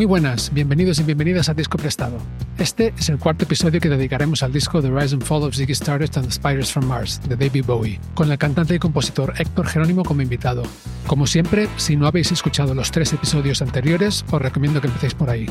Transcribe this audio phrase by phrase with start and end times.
[0.00, 2.16] Muy buenas, bienvenidos y bienvenidas a Disco Prestado.
[2.56, 5.72] Este es el cuarto episodio que dedicaremos al disco The Rise and Fall of Ziggy
[5.72, 9.66] Stardust and the Spiders from Mars, de David Bowie, con el cantante y compositor Héctor
[9.66, 10.62] Jerónimo como invitado.
[11.06, 15.28] Como siempre, si no habéis escuchado los tres episodios anteriores, os recomiendo que empecéis por
[15.28, 15.44] ahí.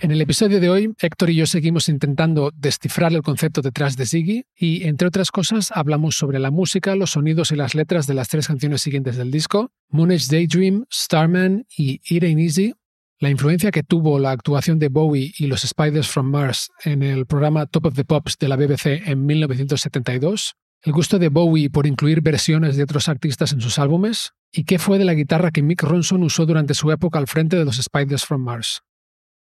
[0.00, 4.06] En el episodio de hoy, Héctor y yo seguimos intentando descifrar el concepto detrás de
[4.06, 8.14] Ziggy y, entre otras cosas, hablamos sobre la música, los sonidos y las letras de
[8.14, 12.74] las tres canciones siguientes del disco, Moonage Daydream, Starman y It Ain't Easy,
[13.18, 17.26] la influencia que tuvo la actuación de Bowie y los Spiders from Mars en el
[17.26, 21.88] programa Top of the Pops de la BBC en 1972, el gusto de Bowie por
[21.88, 25.64] incluir versiones de otros artistas en sus álbumes, y qué fue de la guitarra que
[25.64, 28.82] Mick Ronson usó durante su época al frente de los Spiders from Mars.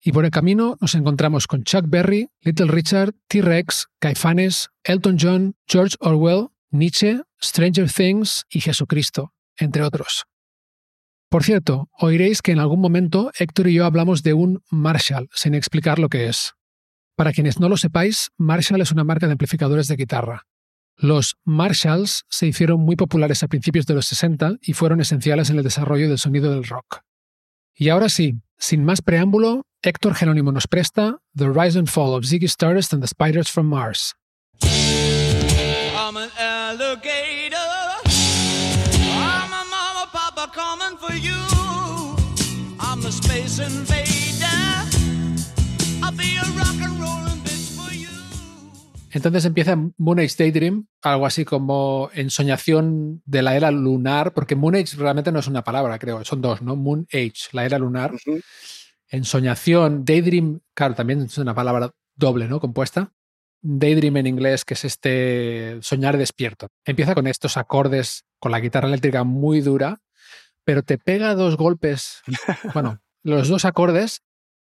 [0.00, 5.56] Y por el camino nos encontramos con Chuck Berry, Little Richard, T-Rex, Caifanes, Elton John,
[5.66, 10.24] George Orwell, Nietzsche, Stranger Things y Jesucristo, entre otros.
[11.28, 15.54] Por cierto, oiréis que en algún momento Héctor y yo hablamos de un Marshall, sin
[15.54, 16.54] explicar lo que es.
[17.16, 20.46] Para quienes no lo sepáis, Marshall es una marca de amplificadores de guitarra.
[20.96, 25.58] Los Marshalls se hicieron muy populares a principios de los 60 y fueron esenciales en
[25.58, 27.02] el desarrollo del sonido del rock.
[27.74, 32.24] Y ahora sí, sin más preámbulo, Héctor Jerónimo nos presta The Rise and Fall of
[32.24, 34.14] Ziggy Stardust and the Spiders from Mars.
[43.10, 44.46] Space invader.
[46.02, 47.47] I'll be a rock and.
[49.10, 54.74] Entonces empieza Moon Age Daydream, algo así como ensoñación de la era lunar, porque Moon
[54.74, 56.76] Age realmente no es una palabra, creo, son dos, ¿no?
[56.76, 58.12] Moon Age, la era lunar.
[59.08, 62.60] Ensoñación, Daydream, claro, también es una palabra doble, ¿no?
[62.60, 63.12] Compuesta.
[63.60, 66.68] Daydream en inglés, que es este soñar despierto.
[66.84, 70.00] Empieza con estos acordes con la guitarra eléctrica muy dura,
[70.64, 72.20] pero te pega dos golpes,
[72.74, 74.22] bueno, los dos acordes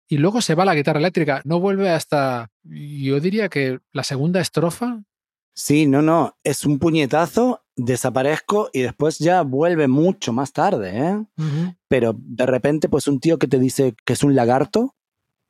[0.07, 1.41] y luego se va la guitarra eléctrica.
[1.45, 5.01] No vuelve hasta, yo diría que la segunda estrofa.
[5.55, 11.25] Sí, no, no, es un puñetazo, desaparezco y después ya vuelve mucho más tarde, ¿eh?
[11.87, 14.95] Pero de repente, pues un tío que te dice que es un lagarto,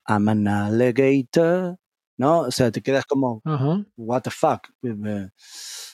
[0.07, 1.77] I'm an alligator,
[2.17, 2.39] ¿no?
[2.41, 3.85] O sea, te quedas como, Ajá.
[3.95, 4.67] what the fuck.
[4.83, 5.29] Eh,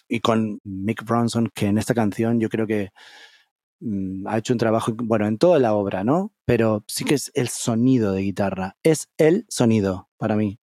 [0.07, 2.89] Y con Mick Ronson, que en esta canción yo creo que
[4.25, 6.33] ha hecho un trabajo, bueno, en toda la obra, ¿no?
[6.45, 10.59] Pero sí que es el sonido de guitarra, es el sonido para mí.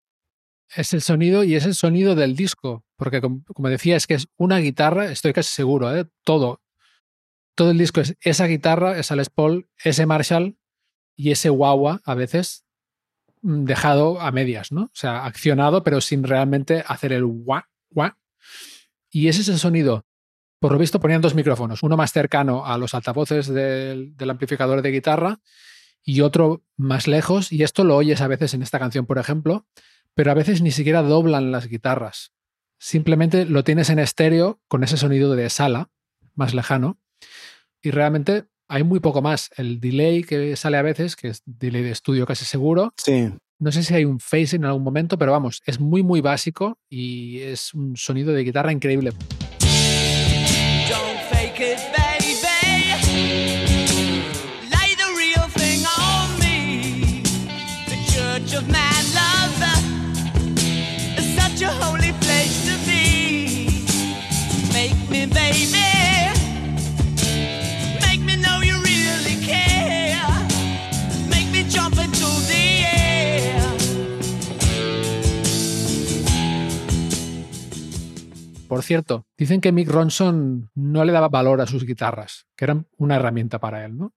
[0.74, 4.14] Es el sonido y es el sonido del disco, porque com- como decía, es que
[4.14, 6.06] es una guitarra, estoy casi seguro, ¿eh?
[6.24, 6.60] todo.
[7.54, 10.58] Todo el disco es esa guitarra, esa Les Paul, ese Marshall
[11.16, 12.64] y ese wah a veces
[13.40, 14.82] mm, dejado a medias, ¿no?
[14.82, 18.18] O sea, accionado, pero sin realmente hacer el wah, wah.
[19.10, 20.04] Y ese es el sonido.
[20.66, 24.82] Por lo visto ponían dos micrófonos, uno más cercano a los altavoces del, del amplificador
[24.82, 25.38] de guitarra
[26.02, 29.64] y otro más lejos, y esto lo oyes a veces en esta canción, por ejemplo,
[30.14, 32.32] pero a veces ni siquiera doblan las guitarras.
[32.80, 35.88] Simplemente lo tienes en estéreo con ese sonido de sala
[36.34, 36.98] más lejano
[37.80, 39.50] y realmente hay muy poco más.
[39.56, 43.70] El delay que sale a veces, que es delay de estudio casi seguro, Sí, no
[43.70, 47.38] sé si hay un phasing en algún momento, pero vamos, es muy muy básico y
[47.38, 49.12] es un sonido de guitarra increíble.
[51.56, 52.05] could back.
[78.68, 82.86] Por cierto, dicen que Mick Ronson no le daba valor a sus guitarras, que eran
[82.96, 84.14] una herramienta para él, ¿no?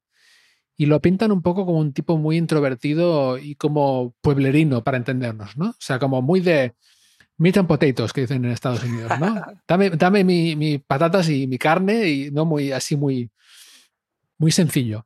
[0.76, 5.58] Y lo pintan un poco como un tipo muy introvertido y como pueblerino, para entendernos,
[5.58, 5.70] ¿no?
[5.72, 6.74] O sea, como muy de
[7.38, 9.42] meat and potatoes, que dicen en Estados Unidos, ¿no?
[9.68, 13.32] Dame, dame mi, mi patatas y mi carne y no muy así muy,
[14.38, 15.06] muy sencillo.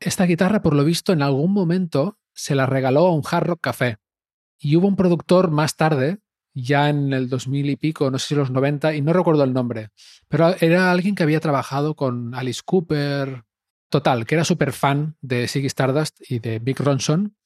[0.00, 3.60] Esta guitarra, por lo visto, en algún momento se la regaló a un Hard Rock
[3.60, 3.96] Café.
[4.58, 6.18] Y hubo un productor más tarde,
[6.54, 9.52] ya en el 2000 y pico, no sé si los 90, y no recuerdo el
[9.52, 9.90] nombre,
[10.28, 13.44] pero era alguien que había trabajado con Alice Cooper,
[13.88, 17.36] total, que era súper fan de Ziggy Stardust y de Big Ronson,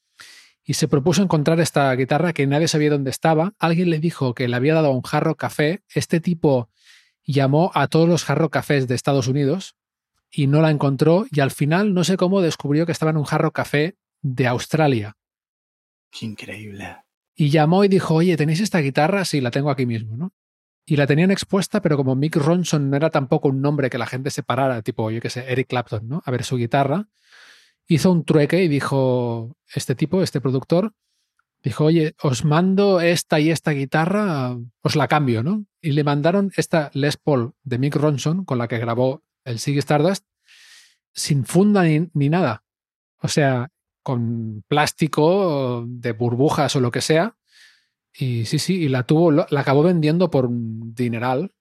[0.69, 3.55] y se propuso encontrar esta guitarra que nadie sabía dónde estaba.
[3.59, 5.83] Alguien le dijo que le había dado un jarro café.
[5.95, 6.69] Este tipo
[7.25, 9.77] llamó a todos los jarro cafés de Estados Unidos
[10.31, 13.25] y no la encontró y al final no sé cómo descubrió que estaba en un
[13.25, 15.17] jarro café de Australia.
[16.11, 16.99] Qué increíble.
[17.41, 19.25] Y llamó y dijo, oye, ¿tenéis esta guitarra?
[19.25, 20.33] Sí, la tengo aquí mismo, ¿no?
[20.85, 24.07] Y la tenían expuesta, pero como Mick Ronson no era tampoco un nombre que la
[24.07, 26.21] gente separara, tipo, yo qué sé, Eric Clapton, ¿no?
[26.25, 27.07] A ver su guitarra,
[27.87, 30.95] hizo un trueque y dijo, este tipo, este productor,
[31.63, 35.65] dijo, oye, os mando esta y esta guitarra, os la cambio, ¿no?
[35.81, 39.79] Y le mandaron esta Les Paul de Mick Ronson, con la que grabó el Ziggy
[39.79, 40.27] Stardust,
[41.13, 42.65] sin funda ni, ni nada.
[43.23, 43.71] O sea,
[44.09, 47.37] con plástico de burbujas o lo que sea.
[48.15, 51.53] Y sí, sí, y la tuvo, la acabó vendiendo por un dineral.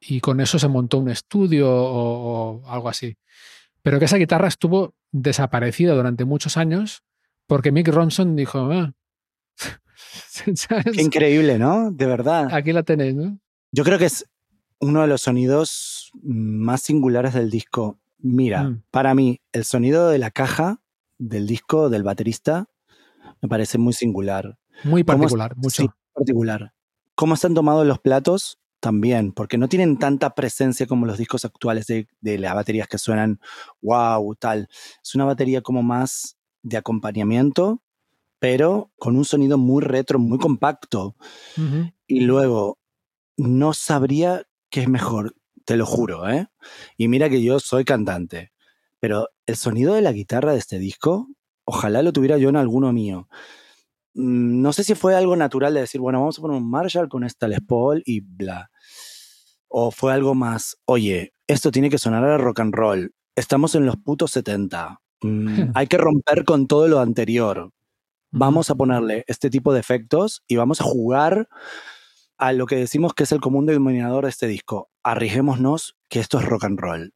[0.00, 3.16] Y con eso se montó un estudio o, o algo así.
[3.82, 7.04] Pero que esa guitarra estuvo desaparecida durante muchos años
[7.46, 8.92] porque Mick Ronson dijo, ah,
[10.94, 11.92] Qué increíble, ¿no?
[11.92, 12.48] De verdad.
[12.52, 13.38] Aquí la tenéis, ¿no?
[13.70, 14.24] Yo creo que es
[14.80, 18.00] uno de los sonidos más singulares del disco.
[18.18, 18.82] Mira, Mm.
[18.90, 20.80] para mí, el sonido de la caja
[21.18, 22.68] del disco del baterista
[23.42, 24.58] me parece muy singular.
[24.84, 25.82] Muy ¿Cómo particular, mucho.
[25.82, 26.72] Sí, particular.
[27.14, 28.58] ¿Cómo están tomados los platos?
[28.80, 32.98] También, porque no tienen tanta presencia como los discos actuales de, de las baterías que
[32.98, 33.40] suenan
[33.82, 34.68] wow, tal.
[35.02, 37.82] Es una batería como más de acompañamiento,
[38.38, 41.16] pero con un sonido muy retro, muy compacto.
[42.06, 42.78] Y luego,
[43.36, 46.46] no sabría qué es mejor, te lo juro, ¿eh?
[46.96, 48.52] Y mira que yo soy cantante,
[49.00, 51.28] pero el sonido de la guitarra de este disco,
[51.64, 53.28] ojalá lo tuviera yo en alguno mío.
[54.14, 57.08] Mm, No sé si fue algo natural de decir, bueno, vamos a poner un Marshall
[57.08, 58.70] con esta Les Paul y bla.
[59.68, 63.12] O fue algo más, oye, esto tiene que sonar a rock and roll.
[63.36, 65.00] Estamos en los putos 70.
[65.22, 67.70] Mm, hay que romper con todo lo anterior
[68.30, 71.48] vamos a ponerle este tipo de efectos y vamos a jugar
[72.36, 74.90] a lo que decimos que es el común denominador de este disco.
[75.02, 77.12] Arriesguémonos que esto es rock and roll.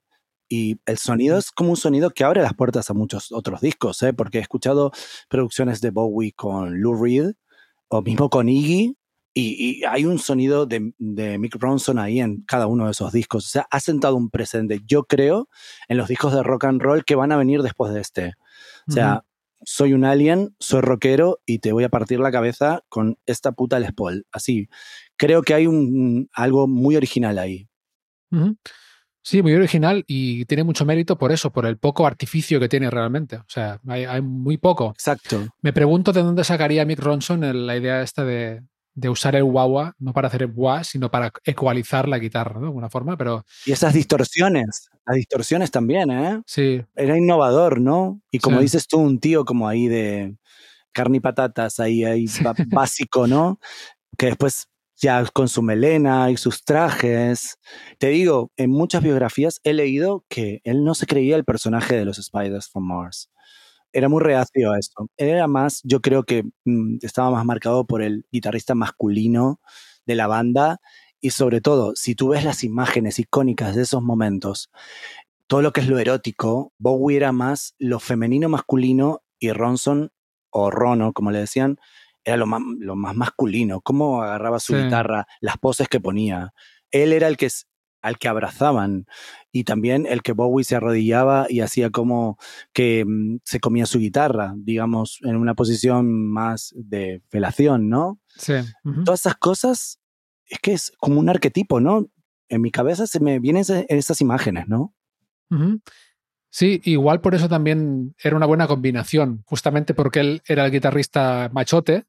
[0.54, 4.02] Y el sonido es como un sonido que abre las puertas a muchos otros discos,
[4.02, 4.12] ¿eh?
[4.12, 4.93] porque he escuchado
[5.31, 7.32] producciones de Bowie con Lou Reed
[7.88, 8.94] o mismo con Iggy.
[9.32, 13.12] Y, y hay un sonido de, de Mick Ronson ahí en cada uno de esos
[13.12, 13.46] discos.
[13.46, 15.49] O sea, ha sentado un presente, yo creo,
[15.88, 18.34] en los discos de rock and roll que van a venir después de este.
[18.87, 19.25] O sea,
[19.64, 23.78] soy un alien, soy rockero y te voy a partir la cabeza con esta puta
[23.78, 24.26] Les Paul.
[24.31, 24.69] Así,
[25.16, 27.70] creo que hay un, algo muy original ahí.
[28.31, 28.58] Ujú.
[29.24, 32.90] Sí, muy original y tiene mucho mérito por eso, por el poco artificio que tiene
[32.90, 33.36] realmente.
[33.36, 34.90] O sea, hay, hay muy poco.
[34.90, 35.46] Exacto.
[35.62, 38.62] Me pregunto de dónde sacaría Mick Ronson el- la idea esta de,
[38.94, 42.60] de usar el wah no para hacer el wah, sino para ecualizar la guitarra, ¿no?
[42.62, 46.42] De alguna forma, pero Y esas distorsiones, las distorsiones también, ¿eh?
[46.46, 48.20] sí, Era innovador, ¿no?
[48.32, 48.62] Y como Sí.
[48.64, 50.34] dices tú, un tío como ahí de
[50.92, 52.42] carne y patatas, ahí, ahí Sí.
[52.66, 53.60] básico, ¿no?
[54.19, 54.69] Que después
[55.02, 57.58] ya con su melena y sus trajes.
[57.99, 62.04] Te digo, en muchas biografías he leído que él no se creía el personaje de
[62.04, 63.28] los Spiders from Mars.
[63.93, 65.10] Era muy reacio a eso.
[65.16, 69.60] Él era más, yo creo que mm, estaba más marcado por el guitarrista masculino
[70.06, 70.81] de la banda
[71.20, 74.70] y sobre todo, si tú ves las imágenes icónicas de esos momentos,
[75.46, 80.10] todo lo que es lo erótico, Bowie era más lo femenino masculino y Ronson,
[80.50, 81.79] o Rono, como le decían,
[82.24, 83.81] era lo más, lo más masculino.
[83.81, 84.82] Cómo agarraba su Sí.
[84.84, 86.52] guitarra, las poses que ponía.
[86.91, 87.48] Él era el que,
[88.02, 89.06] al que abrazaban
[89.52, 92.36] y también el que Bowie se arrodillaba y hacía como
[92.72, 98.19] que mm, se comía su guitarra, digamos, en una posición más de felación, ¿no?
[98.29, 98.55] sí.
[99.05, 100.00] Todas esas cosas
[100.46, 102.06] es que es como un arquetipo, ¿no?
[102.48, 104.94] En mi cabeza se me vienen ese- esas imágenes, ¿no?
[106.50, 111.50] Sí, igual por eso también era una buena combinación, justamente porque él era el guitarrista
[111.52, 112.05] machote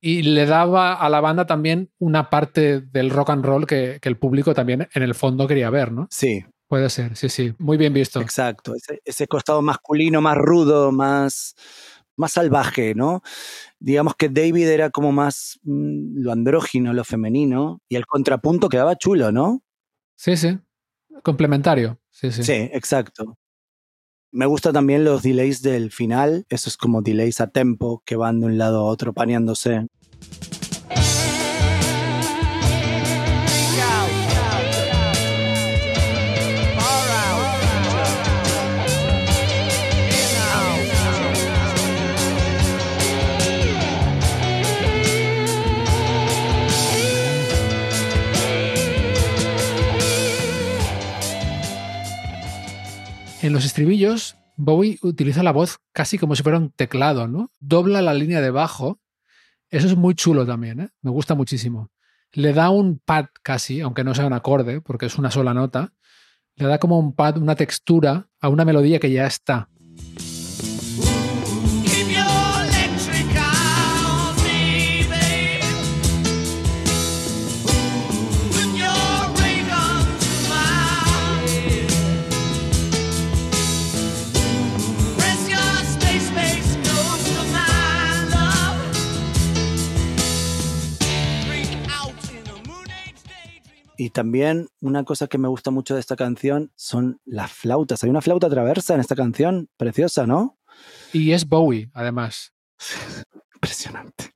[0.00, 4.08] y le daba a la banda también una parte del rock and roll que, que
[4.08, 6.08] el público también en el fondo quería ver, ¿no?
[6.10, 8.20] Sí, Puede ser, sí, sí, muy bien visto.
[8.20, 8.76] exacto.
[8.76, 11.56] Ese, ese costado masculino, más rudo, más,
[12.16, 13.22] más salvaje, ¿no?
[13.80, 18.94] Digamos que David era como más mm, lo andrógino, lo femenino, y el contrapunto quedaba
[18.94, 19.64] chulo, ¿no?
[20.14, 20.60] Sí, sí,
[21.24, 22.44] complementario, sí, sí.
[22.44, 23.36] Sí, exacto.
[24.32, 28.46] Me gusta también los delays del final, esos como delays a tempo que van de
[28.46, 29.88] un lado a otro paneándose.
[53.48, 57.50] Los estribillos, Bowie utiliza la voz casi como si fuera un teclado, ¿no?
[57.58, 59.00] Dobla la línea de bajo.
[59.70, 60.88] Eso es muy chulo también, ¿eh?
[61.00, 61.90] Me gusta muchísimo.
[62.32, 65.94] Le da un pad casi, aunque no sea un acorde, porque es una sola nota.
[66.56, 69.68] Le da como un pad, una textura a una melodía que ya está.
[94.10, 98.02] Y también una cosa que me gusta mucho de esta canción son las flautas.
[98.02, 100.58] Hay una flauta traversa en esta canción, preciosa, ¿no?
[101.12, 102.52] Y es Bowie, además.
[103.54, 104.34] Impresionante.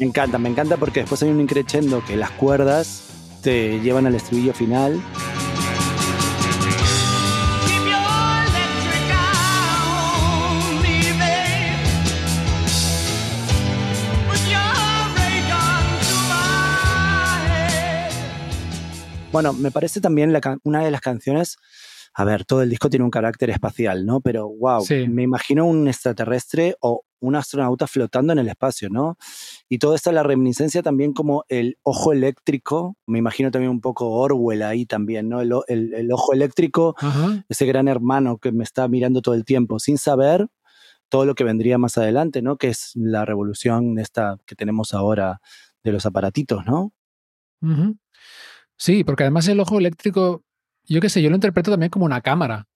[0.00, 3.04] Me encanta, me encanta porque después hay un increchendo que las cuerdas
[3.44, 5.00] te llevan al estribillo final.
[19.34, 21.56] Bueno, me parece también la una de las canciones.
[22.16, 24.20] A ver, todo el disco tiene un carácter espacial, ¿no?
[24.20, 25.08] Pero wow, Sí.
[25.08, 29.16] me imagino un extraterrestre o un astronauta flotando en el espacio, ¿no?
[29.68, 32.96] Y toda esta la reminiscencia también como el ojo eléctrico.
[33.06, 35.40] Me imagino también un poco Orwell ahí también, ¿no?
[35.40, 37.44] El, o- el- el ojo eléctrico, Ajá.
[37.48, 40.46] ese gran hermano que me está mirando todo el tiempo, sin saber
[41.08, 42.56] todo lo que vendría más adelante, ¿no?
[42.58, 45.40] Que es la revolución esta que tenemos ahora
[45.82, 46.92] de los aparatitos, ¿no?
[47.62, 47.96] Ujú.
[48.76, 50.42] Sí, porque además el ojo eléctrico,
[50.84, 52.66] yo qué sé, yo lo interpreto también como una cámara.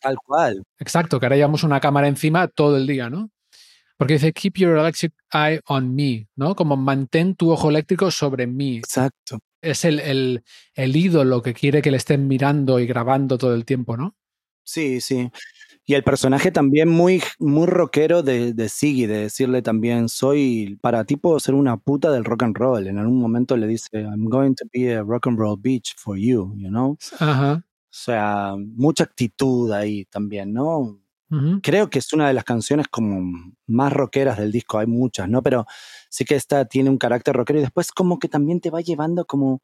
[0.00, 0.62] Tal cual.
[0.78, 3.30] Exacto, que ahora llevamos una cámara encima todo el día, ¿no?
[3.96, 6.54] Porque dice, keep your electric eye on me, ¿no?
[6.54, 8.78] Como mantén tu ojo eléctrico sobre mí.
[8.78, 9.40] Exacto.
[9.60, 13.64] Es el, el, el ídolo que quiere que le estén mirando y grabando todo el
[13.64, 14.14] tiempo, ¿no?
[14.62, 15.28] Sí, sí.
[15.88, 21.04] Y el personaje también muy, muy rockero de, de Siggy, de decirle también, soy, para
[21.04, 22.86] ti puedo ser una puta del rock and roll.
[22.86, 26.18] En algún momento le dice, I'm going to be a rock and roll bitch for
[26.18, 26.98] you, you know?
[27.18, 27.64] Ajá.
[27.64, 31.00] O sea, mucha actitud ahí también, ¿no?
[31.62, 35.42] Creo que es una de las canciones como más rockeras del disco, hay muchas, ¿no?
[35.42, 35.64] Pero
[36.10, 39.24] sí que esta tiene un carácter rockero y después como que también te va llevando
[39.24, 39.62] como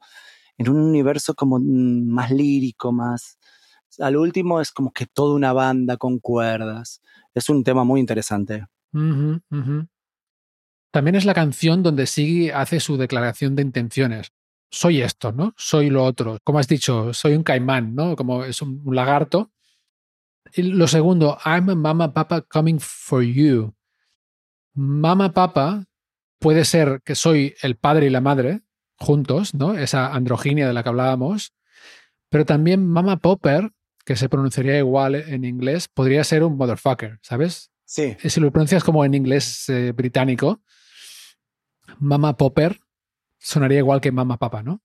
[0.56, 3.38] en un universo como mm, más lírico, más...
[4.00, 7.00] Al último es como que toda una banda con cuerdas.
[7.34, 8.66] Es un tema muy interesante.
[10.90, 14.32] También es la canción donde Siggy hace su declaración de intenciones.
[14.70, 15.52] Soy esto, ¿no?
[15.56, 16.38] Soy lo otro.
[16.44, 18.16] Como has dicho, soy un caimán, ¿no?
[18.16, 19.52] Como es un lagarto.
[20.52, 23.74] Y lo segundo, I'm a mama papa coming for you.
[24.74, 25.84] Mama papa
[26.38, 28.62] puede ser que soy el padre y la madre
[28.96, 29.74] juntos, ¿no?
[29.74, 31.54] Esa androginia de la que hablábamos.
[32.28, 33.70] Pero también mama popper,
[34.04, 37.70] que se pronunciaría igual en inglés, podría ser un motherfucker, ¿sabes?
[38.20, 40.62] Sí, si lo pronuncias como en inglés eh, británico,
[41.98, 42.80] Mama Popper
[43.38, 44.82] sonaría igual que Mama Papa, ¿no?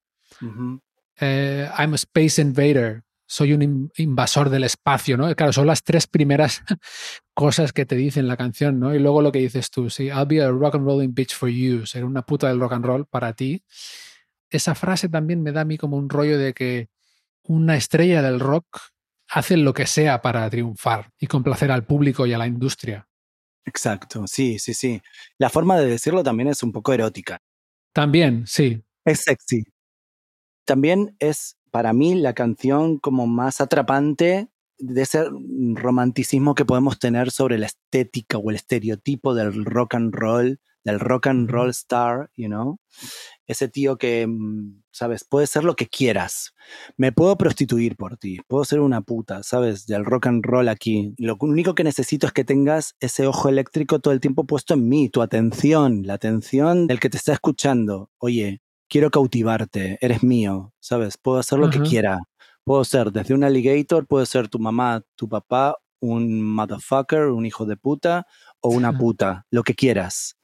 [1.21, 5.33] Eh, I'm a space invader, soy un in- invasor del espacio, ¿no?
[5.35, 6.61] Claro, son las tres primeras
[7.33, 8.93] cosas que te dicen la canción, ¿no?
[8.93, 11.49] Y luego lo que dices tú, sí, I'll be a rock and rolling bitch for
[11.49, 13.63] you, ser una puta del rock and roll para ti.
[14.49, 16.89] Esa frase también me da a mí como un rollo de que
[17.43, 18.65] una estrella del rock
[19.29, 23.07] hace lo que sea para triunfar y complacer al público y a la industria.
[23.65, 24.25] exacto.
[24.27, 25.01] Sí, sí, sí.
[25.38, 27.39] La forma de decirlo también es un poco erótica.
[27.93, 28.83] También, sí.
[29.05, 29.63] Es sexy.
[30.65, 35.25] También es para mí la canción como más atrapante de ese
[35.74, 41.00] romanticismo que podemos tener sobre la estética o el estereotipo del rock and roll, del
[41.00, 42.79] rock and roll star, you know.
[43.49, 46.53] Ese tío que, mm, sabes, puede ser lo que quieras.
[46.97, 51.15] Me puedo prostituir por ti, puedo ser una puta, sabes, del rock and roll aquí.
[51.17, 54.87] Lo único que necesito es que tengas ese ojo eléctrico todo el tiempo puesto en
[54.87, 58.11] mí, tu atención, la atención del que te está escuchando.
[58.19, 61.17] Oye, quiero cautivarte, eres mío, ¿sabes?
[61.17, 62.19] Puedo hacer lo que quiera.
[62.63, 67.65] Puedo ser desde un alligator, puedo ser tu mamá, tu papá, un motherfucker, un hijo
[67.65, 68.27] de puta
[68.61, 70.37] o una puta, lo que quieras.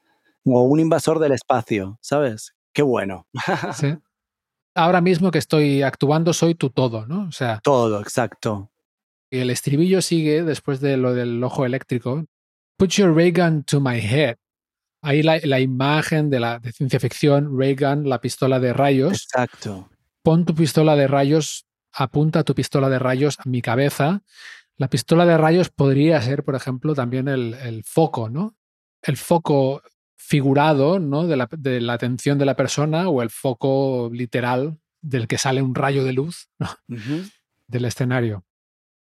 [0.44, 2.56] O un invasor del espacio, ¿sabes?
[2.76, 3.26] Qué bueno.
[3.74, 3.98] Sí.
[4.78, 7.28] Ahora mismo que estoy actuando soy tu todo, ¿no?
[7.30, 8.70] O sea, Todo, exacto.
[9.32, 12.26] y el estribillo sigue después de lo del ojo eléctrico.
[12.78, 14.36] Put your ray gun to my head.
[15.02, 19.14] Ahí la, la imagen de la de ciencia ficción, ray gun, la pistola de rayos.
[19.24, 19.90] Exacto.
[20.22, 24.24] Pon tu pistola de rayos, apunta tu pistola de rayos a mi cabeza.
[24.76, 28.58] La pistola de rayos podría ser, por ejemplo, también el, el foco, ¿no?
[29.02, 29.82] El foco
[30.18, 31.28] figurado ¿no?
[31.28, 35.62] de, la, de la atención de la persona o el foco literal del que sale
[35.62, 36.50] un rayo de luz
[37.68, 38.44] del escenario.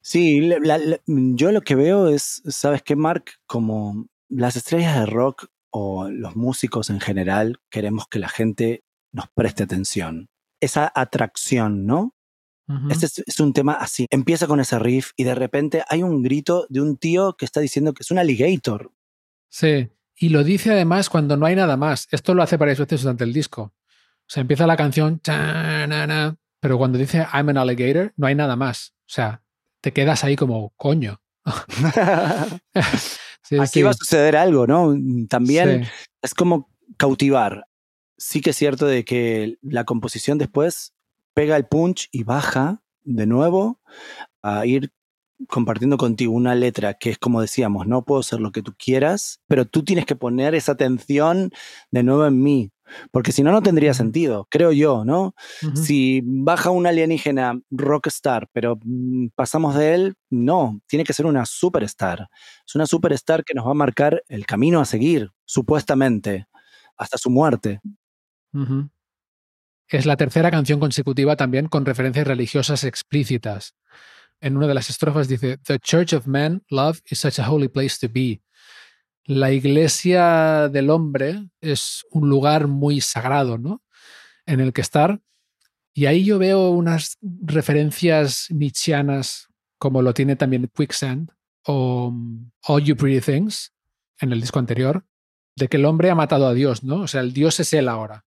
[0.01, 3.25] Sí, la- la- la- yo lo que veo es, ¿sabes qué, Mark?
[3.47, 9.27] Como las estrellas de rock o los músicos en general, queremos que la gente nos
[9.35, 10.29] preste atención.
[10.61, 12.13] Esa atracción, ¿no?
[12.91, 14.05] Este es, es un tema así.
[14.11, 17.59] Empieza con ese riff y de repente hay un grito de un tío que está
[17.61, 18.91] diciendo que es un alligator.
[19.51, 19.89] Sí,
[20.19, 22.07] y lo dice además cuando no hay nada más.
[22.11, 23.61] Esto lo hace varias veces durante el disco.
[23.61, 25.21] O sea, empieza la canción,
[26.59, 28.93] pero cuando dice I'm an alligator, no hay nada más.
[28.99, 29.41] O sea,
[29.81, 31.21] te quedas ahí como coño.
[33.41, 34.95] Sí, Aquí sí, va a suceder algo, ¿no?
[35.27, 35.91] También sí.
[36.21, 37.65] es como cautivar.
[38.15, 40.93] Sí que es cierto de que la composición después
[41.33, 43.79] pega el punch y baja de nuevo
[44.43, 44.91] a ir
[45.47, 49.39] compartiendo contigo una letra que es como decíamos, no puedo ser lo que tú quieras,
[49.47, 51.51] pero tú tienes que poner esa atención
[51.91, 52.71] de nuevo en mí,
[53.11, 55.33] porque si no, no tendría sentido, creo yo, ¿no?
[55.75, 61.45] Si baja un alienígena rockstar, pero mm, pasamos de él, no, tiene que ser una
[61.45, 62.27] superstar.
[62.65, 66.47] Es una superstar que nos va a marcar el camino a seguir, supuestamente,
[66.97, 67.79] hasta su muerte.
[69.87, 73.75] Es la tercera canción consecutiva también con referencias religiosas explícitas.
[74.41, 77.67] En una de las estrofas dice, The Church of Man, love is such a holy
[77.67, 78.41] place to be.
[79.25, 83.83] La iglesia del hombre es un lugar muy sagrado, ¿no?
[84.45, 85.19] En el que estar.
[85.93, 91.31] Y ahí yo veo unas referencias nietzscheanas, como lo tiene también Quicksand
[91.65, 93.73] o um, All You Pretty Things
[94.19, 95.05] en el disco anterior,
[95.55, 97.01] de que el hombre ha matado a Dios, ¿no?
[97.01, 98.25] O sea, el Dios es él ahora.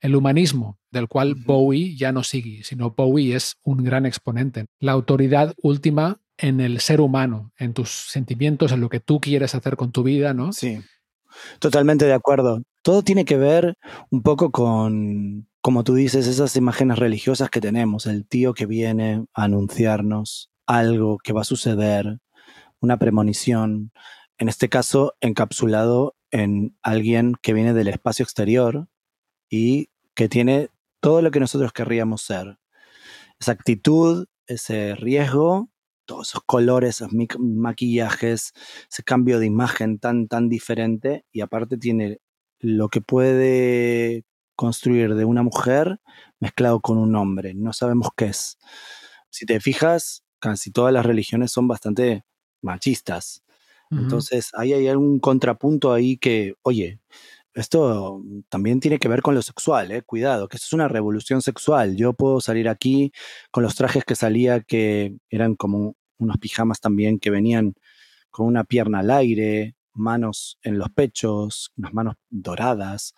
[0.00, 1.34] El humanismo, del cual.
[1.34, 4.66] Bowie ya no sigue, sino Bowie es un gran exponente.
[4.80, 9.54] La autoridad última en el ser humano, en tus sentimientos, en lo que tú quieres
[9.54, 10.52] hacer con tu vida, ¿no?
[10.52, 10.80] Sí,
[11.58, 12.62] totalmente de acuerdo.
[12.82, 13.76] Todo tiene que ver
[14.10, 19.24] un poco con, como tú dices, esas imágenes religiosas que tenemos, el tío que viene
[19.34, 22.18] a anunciarnos algo que va a suceder,
[22.80, 23.90] una premonición,
[24.38, 28.86] en este caso encapsulado en alguien que viene del espacio exterior
[29.50, 32.58] y que tiene todo lo que nosotros querríamos ser.
[33.38, 35.70] Esa actitud, ese riesgo,
[36.06, 38.52] todos esos colores, esos maquillajes,
[38.90, 42.18] ese cambio de imagen tan, tan diferente y aparte tiene
[42.58, 44.24] lo que puede
[44.56, 46.00] construir de una mujer
[46.40, 47.54] mezclado con un hombre.
[47.54, 48.58] No sabemos qué es.
[49.30, 52.24] Si te fijas, casi todas las religiones son bastante
[52.60, 53.44] machistas.
[53.90, 57.00] Entonces, ahí hay algún contrapunto ahí que, oye,
[57.60, 60.02] esto también tiene que ver con lo sexual, ¿eh?
[60.02, 61.96] cuidado, que esto es una revolución sexual.
[61.96, 63.12] Yo puedo salir aquí
[63.50, 67.74] con los trajes que salía, que eran como unos pijamas también que venían
[68.30, 73.14] con una pierna al aire, manos en los pechos, unas manos doradas.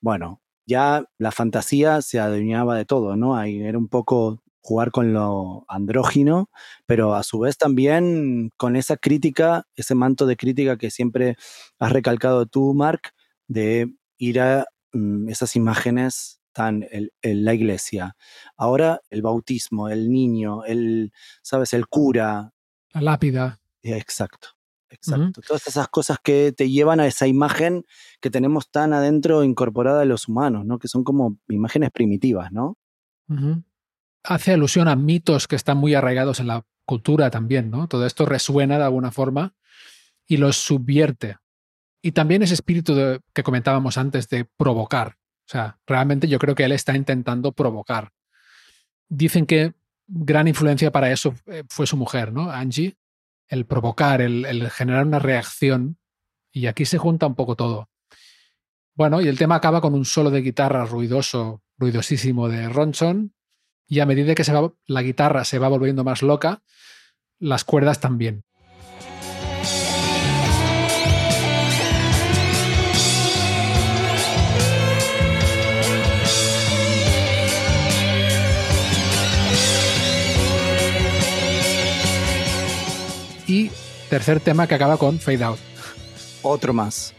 [0.00, 3.36] Bueno, ya la fantasía se adueñaba de todo, ¿no?
[3.36, 6.48] Ahí era un poco jugar con lo andrógino,
[6.86, 11.36] pero a su vez también con esa crítica, ese manto de crítica que siempre
[11.78, 13.12] has recalcado tú, Mark,
[13.48, 18.16] de ir a mm, esas imágenes tan el- la iglesia.
[18.56, 21.72] Ahora el bautismo, el niño, el, ¿sabes?
[21.72, 22.52] El cura.
[22.92, 23.60] La lápida.
[23.82, 24.48] Eh, Exacto,
[24.88, 25.40] exacto.
[25.46, 27.84] Todas esas cosas que te llevan a esa imagen
[28.20, 30.78] que tenemos tan adentro incorporada de los humanos, ¿no?
[30.78, 32.78] Que son como imágenes primitivas, ¿no?
[34.22, 37.88] Hace alusión a mitos que están muy arraigados en la cultura también, ¿no?
[37.88, 39.54] Todo esto resuena de alguna forma
[40.26, 41.36] y los subvierte.
[42.04, 45.16] Y también ese espíritu de- que comentábamos antes de provocar.
[45.46, 48.10] O sea, realmente yo creo que él está intentando provocar.
[49.08, 49.72] Dicen que
[50.06, 52.50] gran influencia para eso eh, fue su mujer, ¿no?
[52.50, 52.98] Angie.
[53.48, 55.96] El provocar, el, el generar una reacción.
[56.52, 57.88] Y aquí se junta un poco todo.
[58.94, 63.32] Bueno, y el tema acaba con un solo de guitarra ruidoso, ruidosísimo de Ronson.
[63.88, 66.62] Y a medida que se va, la guitarra se va volviendo más loca,
[67.38, 68.44] las cuerdas también.
[84.14, 85.58] Tercer tema que acaba con Fade Out.
[86.42, 87.12] Otro más.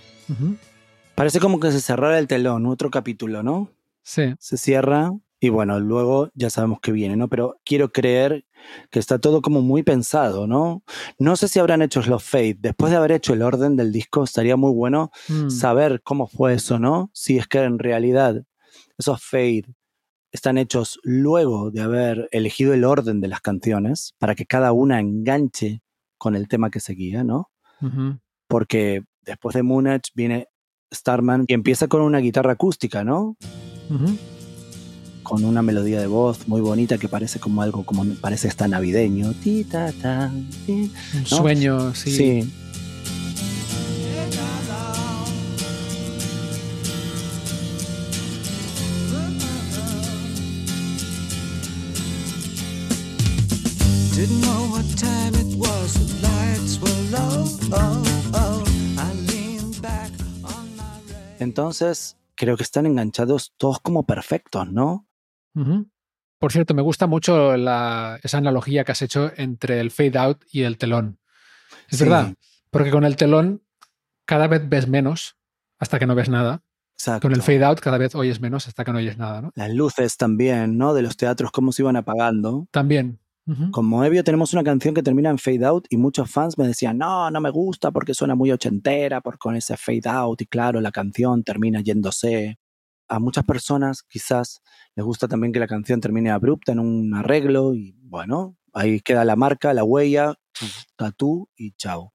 [1.13, 3.69] Parece como que se cerrara el telón, otro capítulo, ¿no?
[4.01, 4.33] Sí.
[4.39, 7.27] Se cierra y bueno, luego ya sabemos que viene, ¿no?
[7.27, 8.45] Pero quiero creer
[8.91, 10.83] que está todo como muy pensado, ¿no?
[11.19, 12.55] No sé si habrán hecho los fade.
[12.61, 15.49] Después de haber hecho el orden del disco, estaría muy bueno Mm.
[15.49, 17.09] saber cómo fue eso, ¿no?
[17.13, 18.41] Si es que en realidad
[18.97, 19.65] esos fade
[20.31, 25.01] están hechos luego de haber elegido el orden de las canciones para que cada una
[25.01, 25.81] enganche
[26.25, 27.51] con el tema que seguía, ¿no?
[28.47, 30.47] Porque después de Moonage viene
[30.91, 33.37] Starman, y empieza con una guitarra acústica, ¿no?
[35.21, 39.33] Con una melodía de voz muy bonita que parece como algo, como parece hasta navideño.
[39.33, 40.31] Ti, ta, ta,
[40.65, 40.91] ti.
[41.13, 42.09] Un sueño, sí.
[42.09, 42.53] Sí.
[61.39, 65.07] Entonces, creo que están enganchados todos como perfectos, ¿no?
[66.39, 70.43] Por cierto, me gusta mucho la- esa analogía que has hecho entre el fade out
[70.51, 71.19] y el telón.
[71.89, 72.03] Es Sí.
[72.03, 72.33] verdad,
[72.71, 73.63] porque con el telón
[74.25, 75.37] cada vez ves menos
[75.79, 76.61] hasta que no ves nada.
[76.97, 77.27] Exacto.
[77.27, 79.51] Con el fade out cada vez oyes menos hasta que no oyes nada, ¿no?
[79.55, 80.93] Las luces también, ¿no?
[80.93, 82.67] De los teatros, cómo se iban apagando.
[82.71, 83.19] También.
[83.47, 83.69] Ujú.
[83.71, 86.97] Con Moebio tenemos una canción que termina en fade out y muchos fans me decían,
[86.97, 90.81] no, no me gusta porque suena muy ochentera, por con ese fade out y claro,
[90.81, 92.57] la canción termina yéndose.
[93.07, 94.61] A muchas personas quizás
[94.95, 99.23] les gusta también que la canción termine abrupta en un arreglo y bueno, ahí queda
[99.25, 100.33] la marca, la huella,
[100.95, 102.13] tatú y chao.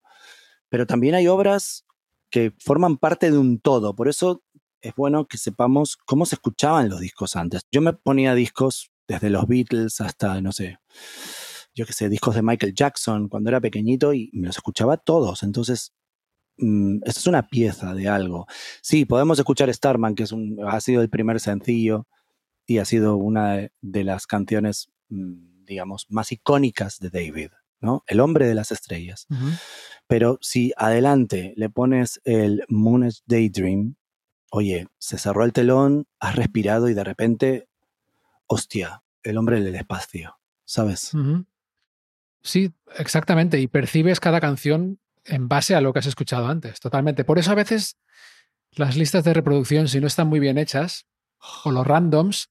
[0.69, 1.85] Pero también hay obras
[2.31, 4.43] que forman parte de un todo, por eso
[4.83, 7.63] es bueno que sepamos cómo se escuchaban los discos antes.
[7.73, 10.79] Yo me ponía discos desde los Beatles hasta, no sé,
[11.75, 15.43] yo qué sé, discos de Michael Jackson cuando era pequeñito y me los escuchaba todos.
[15.43, 15.93] Entonces,
[16.59, 18.47] mm, esto es una pieza de algo.
[18.83, 22.07] Sí, podemos escuchar Starman, que es un, ha sido el primer sencillo
[22.67, 28.05] y ha sido una de- las canciones, mm, digamos, más icónicas de David, ¿no?
[28.07, 29.27] El hombre de las estrellas.
[30.07, 33.97] Pero si adelante le pones el Moon's Daydream,
[34.53, 37.69] oye, se cerró el telón, has respirado y de repente,
[38.51, 41.13] hostia, el hombre del espacio, ¿sabes?
[42.43, 43.61] Sí, exactamente.
[43.61, 47.25] Y percibes cada canción en base a lo que has escuchado antes, totalmente.
[47.25, 47.97] Por eso a veces
[48.73, 51.07] las listas de reproducción, si no están muy bien hechas,
[51.65, 52.51] o los randoms,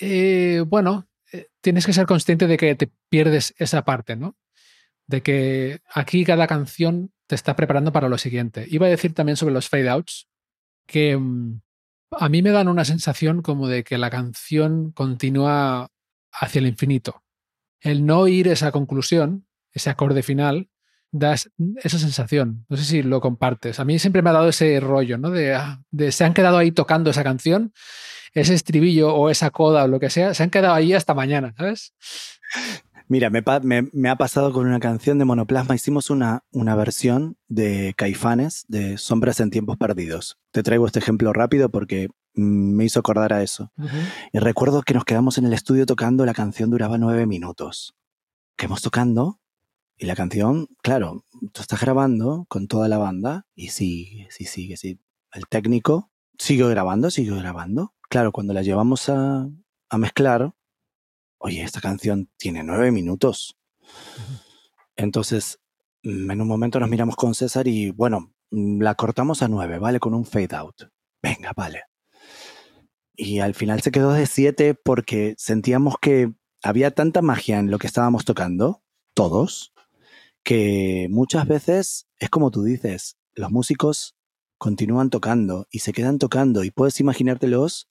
[0.00, 4.36] eh, bueno, eh, tienes que ser consciente de que te pierdes esa parte, ¿no?
[5.06, 8.66] De que aquí cada canción te está preparando para lo siguiente.
[8.68, 10.26] Iba a decir también sobre los fade outs,
[10.86, 11.60] que mm,
[12.18, 15.88] a mí me dan una sensación como de que la canción continúa
[16.32, 17.22] hacia el infinito
[17.80, 20.70] el no ir esa conclusión, ese acorde final,
[21.12, 21.50] da es-
[21.82, 22.64] esa sensación.
[22.70, 23.78] No sé si lo compartes.
[23.78, 25.30] A mí siempre me ha dado ese rollo, ¿no?
[25.30, 27.74] De, ah, de se han quedado ahí tocando esa canción,
[28.32, 31.54] ese estribillo o esa coda o lo que sea, se han quedado ahí hasta mañana,
[31.58, 31.92] ¿sabes?
[33.06, 35.74] Mira, me, me- me ha pasado con una canción de Monoplasma.
[35.74, 40.38] Hicimos una, una versión de Caifanes de Sombras en Tiempos Perdidos.
[40.52, 43.72] Te traigo este ejemplo rápido porque me hizo acordar a eso.
[44.32, 47.94] Y recuerdo que nos quedamos en el estudio tocando, la canción duraba nueve minutos.
[48.56, 49.38] Quedamos tocando
[49.96, 54.76] y la canción, claro, tú estás grabando con toda la banda y sigue, sí, sigue,
[54.76, 54.98] sí.
[55.32, 57.92] El técnico sigue grabando, sigue grabando.
[58.08, 59.48] Claro, cuando la llevamos a,
[59.90, 60.52] a mezclar,
[61.44, 63.58] oye, esta canción tiene nueve minutos.
[64.96, 65.60] Entonces,
[66.02, 69.78] mm, en un momento nos miramos con César y, bueno, mm, la cortamos a nueve,
[69.78, 70.00] ¿vale?
[70.00, 70.84] Con un fade out.
[71.22, 71.82] Venga, vale.
[73.14, 77.78] Y al final se quedó de 7 porque sentíamos que había tanta magia en lo
[77.78, 79.74] que estábamos tocando, todos,
[80.44, 84.16] que muchas veces es como tú dices, los músicos
[84.56, 87.90] continúan tocando y se quedan tocando y puedes imaginártelos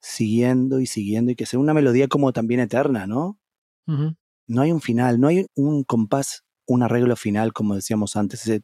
[0.00, 3.38] siguiendo y siguiendo y que sea una melodía como también eterna, ¿no?
[3.86, 8.62] No hay un final, no hay un compás, un arreglo final como decíamos antes, ese,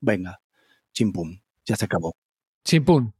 [0.00, 0.40] venga,
[0.92, 2.16] chimpum, ya se acabó,
[2.64, 3.14] Chimpún.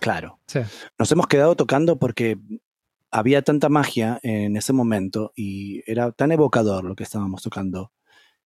[0.00, 0.38] claro.
[0.46, 0.60] Sí.
[0.96, 2.38] nos hemos quedado tocando porque
[3.10, 7.90] había tanta magia en ese momento y era tan evocador lo que estábamos tocando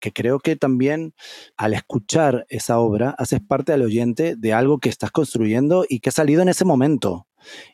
[0.01, 1.15] que creo que también
[1.57, 6.09] al escuchar esa obra haces parte al oyente de algo que estás construyendo y que
[6.09, 7.29] ha salido en ese momento.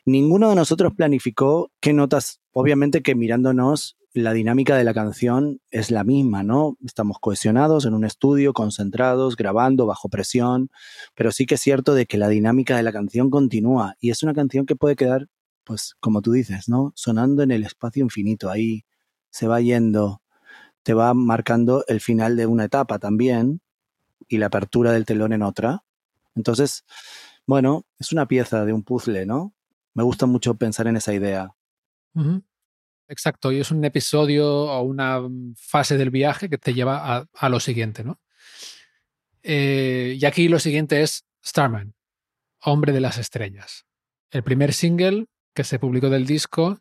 [0.05, 5.91] Ninguno de nosotros planificó qué notas, obviamente que mirándonos la dinámica de la canción es
[5.91, 6.77] la misma, ¿no?
[6.83, 10.69] Estamos cohesionados en un estudio, concentrados, grabando bajo presión,
[11.13, 14.23] pero sí que es cierto de que la dinámica de la canción continúa y es
[14.23, 15.27] una canción que puede quedar,
[15.63, 16.93] pues como tú dices, ¿no?
[16.95, 18.85] Sonando en el espacio infinito, ahí
[19.29, 20.21] se va yendo,
[20.83, 23.61] te va marcando el final de una etapa también
[24.27, 25.83] y la apertura del telón en otra.
[26.35, 26.85] Entonces,
[27.45, 29.53] bueno, es una pieza de un puzzle, ¿no?
[29.97, 31.55] Me gusta mucho pensar en esa idea.
[33.07, 35.19] Exacto, y es un episodio o una
[35.55, 38.21] fase del viaje que te lleva a, a lo siguiente, ¿no?
[39.41, 41.95] Eh, y aquí lo siguiente es Starman,
[42.61, 43.87] Hombre de las Estrellas.
[44.29, 46.79] El primer single que se publicó del disco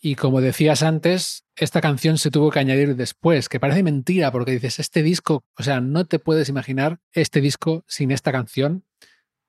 [0.00, 4.52] y como decías antes, esta canción se tuvo que añadir después, que parece mentira porque
[4.52, 8.84] dices, este disco, o sea, no te puedes imaginar este disco sin esta canción,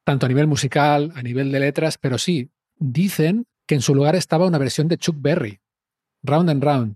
[0.04, 4.16] tanto a nivel musical, a nivel de letras, pero sí, dicen que en su lugar
[4.16, 5.60] estaba una versión de Chuck Berry,
[6.24, 6.96] Round and Round.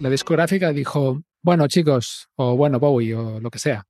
[0.00, 3.86] La discográfica dijo, bueno chicos, o bueno Bowie, o lo que sea,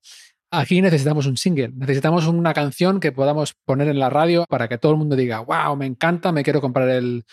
[0.52, 4.78] aquí necesitamos un single, necesitamos una canción que podamos poner en la radio para que
[4.78, 7.24] todo el mundo diga, wow, me encanta, me quiero comprar el,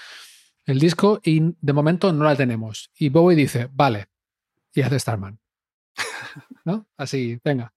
[0.66, 2.90] el disco y de momento no la tenemos.
[2.98, 4.08] Y Bowie dice, vale,
[4.74, 5.38] y hace Starman.
[6.66, 6.88] ¿No?
[6.98, 7.74] Así, venga.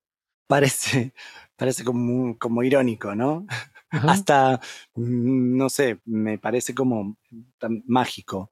[0.46, 1.12] Parece,
[1.56, 3.46] parece como, como irónico, ¿no?
[3.92, 4.10] Ajá.
[4.10, 4.60] Hasta,
[4.94, 7.16] mm, no sé, me parece como
[7.58, 8.50] tan mágico.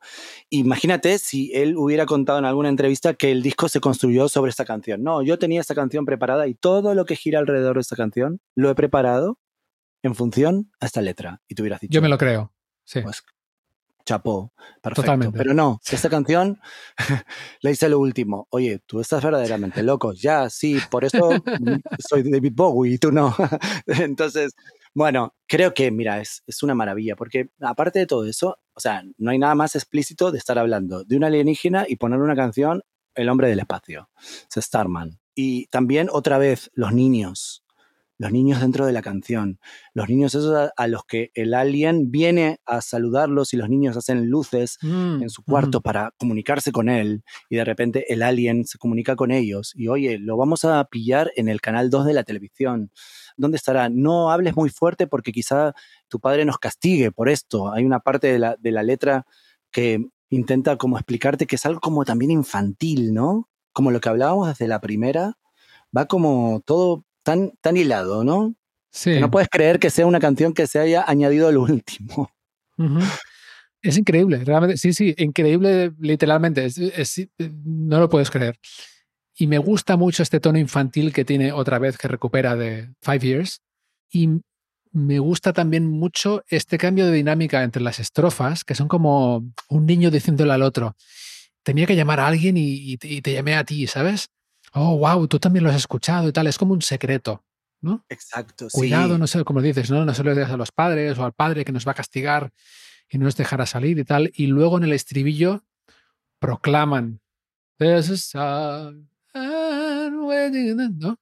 [0.50, 4.66] Imagínate si él hubiera contado en alguna entrevista que el disco se construyó sobre esta
[4.66, 5.02] canción.
[5.02, 8.40] No, yo tenía esta canción preparada y todo lo que gira alrededor de esta canción
[8.54, 9.38] lo he preparado
[10.02, 11.40] en función a esta letra.
[11.48, 12.52] Y tú hubieras dicho, Yo me lo creo.
[12.84, 13.00] Sí.
[13.00, 13.22] pues,
[14.10, 15.02] chapó, perfecto.
[15.02, 15.38] Totalmente.
[15.38, 16.58] Pero no, esta canción
[17.62, 18.48] la hice lo último.
[18.50, 20.12] Oye, tú estás verdaderamente loco.
[20.12, 21.30] Ya, sí, por eso
[22.08, 23.34] soy David Bowie y tú no.
[23.86, 24.54] Entonces,
[24.94, 29.04] bueno, creo que, mira, es, es una maravilla, porque aparte de todo eso, o sea,
[29.16, 32.82] no hay nada más explícito de estar hablando de un alienígena y poner una canción,
[33.14, 35.20] El hombre del espacio, es Starman.
[35.36, 37.64] Y también, otra vez, los niños.
[38.20, 39.58] Los niños dentro de la canción.
[39.94, 43.96] Los niños esos a, a los que el alien viene a saludarlos y los niños
[43.96, 45.82] hacen luces Mm, en su cuarto ujú.
[45.82, 50.18] para comunicarse con él y de repente el alien se comunica con ellos y oye,
[50.18, 52.90] lo vamos a pillar en el canal 2 de la televisión.
[53.36, 53.88] ¿Dónde estará?
[53.88, 55.72] No hables muy fuerte porque quizá
[56.08, 57.72] tu padre nos castigue por esto.
[57.72, 59.26] Hay una parte de la, de la letra
[59.70, 63.48] que intenta como explicarte que es algo como también infantil, ¿no?
[63.72, 65.38] Como lo que hablábamos desde la primera,
[65.96, 68.54] va como todo tan, tan hilado, ¿no?
[68.92, 69.12] Sí.
[69.14, 72.30] Que no puedes creer que sea una canción que se haya añadido al último.
[73.82, 78.58] Es increíble, realmente, sí, sí, increíble literalmente, es- es- no lo puedes creer.
[79.36, 83.20] Y me gusta mucho este tono infantil que tiene otra vez que recupera de Five
[83.20, 83.60] Years.
[84.12, 84.28] Y
[84.92, 89.86] me gusta también mucho este cambio de dinámica entre las estrofas, que son como un
[89.86, 90.94] niño diciéndole al otro,
[91.62, 94.28] tenía que llamar a alguien y, y- y te llamé a ti, ¿sabes?
[94.72, 97.44] Oh, wow, tú también lo has escuchado y tal, es como un secreto,
[97.80, 98.04] ¿no?
[98.08, 98.70] Exacto.
[98.70, 98.76] sí.
[98.78, 100.04] Cuidado, no sé, como dices, ¿no?
[100.04, 102.52] No se lo digas a los padres o al padre que nos va a castigar
[103.10, 104.30] y no nos dejará salir y tal.
[104.34, 105.64] Y luego en el estribillo
[106.40, 107.20] proclaman,
[107.78, 108.94] "There's a star
[109.34, 111.18] and waiting", ¿no?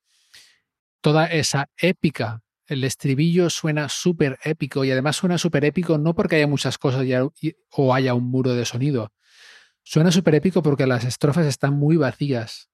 [1.01, 2.43] Toda esa épica.
[2.67, 7.05] El estribillo suena súper épico y además suena súper épico no porque haya muchas cosas
[7.41, 9.13] y- o haya un muro de sonido.
[9.85, 12.69] Suena súper épico porque las estrofas están muy vacías.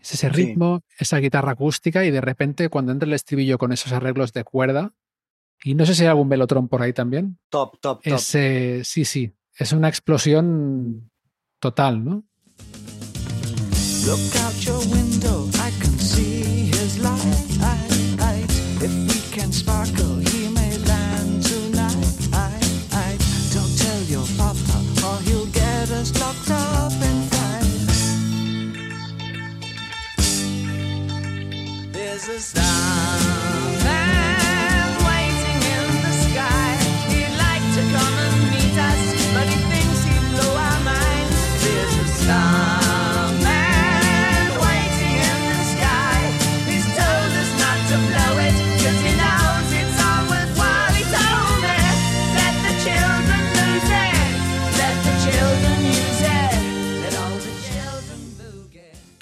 [0.00, 0.34] Es ese Sí.
[0.34, 4.44] ritmo, esa guitarra acústica y de repente cuando entra el estribillo con esos arreglos de
[4.44, 4.94] cuerda,
[5.64, 8.12] y no sé si hay algún velotrón por ahí también, Top, top, top.
[8.14, 11.10] es, eh, sí, sí, es una explosión
[11.60, 12.24] total, ¿no?
[14.04, 15.41] Look out your window,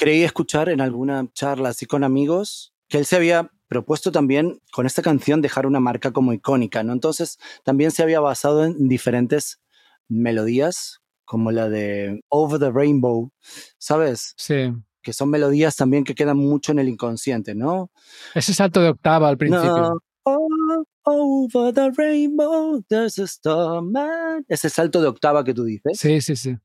[0.00, 4.84] creí escuchar en alguna charla así con amigos que él se había propuesto también con
[4.84, 6.92] esta canción dejar una marca como icónica, ¿no?
[6.92, 9.60] Entonces también se había basado en diferentes
[10.08, 13.30] melodías, como la de Over the Rainbow,
[13.78, 14.34] ¿sabes?
[14.36, 14.72] Sí.
[15.02, 17.90] Que son melodías también que quedan mucho en el inconsciente, ¿no?
[18.34, 19.70] Ese salto de octava al principio.
[19.70, 24.40] No, all over the rainbow, there's a.
[24.48, 25.98] Ese salto de octava que tú dices.
[25.98, 26.56] Sí, sí, sí.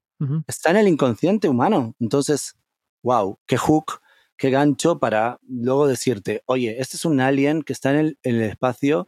[0.47, 1.93] Está en el inconsciente humano.
[1.99, 2.55] Entonces,
[3.03, 4.01] wow, qué hook,
[4.37, 8.35] qué gancho para luego decirte, oye, este es un alien que está en el, en
[8.35, 9.07] el espacio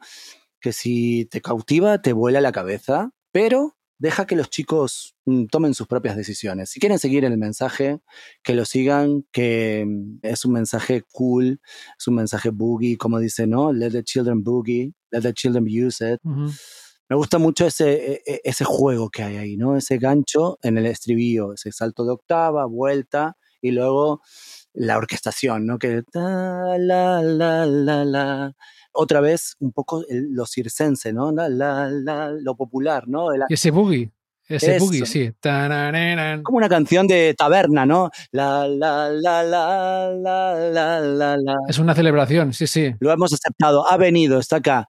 [0.59, 5.73] que si te cautiva te vuela la cabeza, pero deja que los chicos mm, tomen
[5.73, 6.69] sus propias decisiones.
[6.69, 7.99] Si quieren seguir el mensaje,
[8.43, 11.61] que lo sigan, que mm, es un mensaje cool,
[11.97, 13.73] es un mensaje boogie, como dice, ¿no?
[13.73, 16.19] Let the children boogie, let the children use it.
[17.09, 19.77] Me gusta mucho ese, e- e- ese juego que hay ahí, ¿no?
[19.77, 24.21] Ese gancho en el estribillo, ese salto de octava, vuelta y luego
[24.79, 25.79] la orquestación, ¿no?
[25.79, 28.51] Que ta, la, la, la, la.
[28.91, 31.31] Otra vez un poco el- lo circense, ¿no?
[31.31, 33.31] La, la, la, lo popular, ¿no?
[33.35, 34.11] La- ese boogie,
[34.47, 34.85] ese Eso.
[34.85, 35.31] boogie, sí.
[35.39, 36.43] Tararán.
[36.43, 38.09] como una canción de taberna, ¿no?
[38.31, 41.55] La, la, la, la, la, la, la, la.
[41.67, 42.93] Es una celebración, sí, sí.
[42.99, 44.87] Lo hemos aceptado, ha venido, está acá.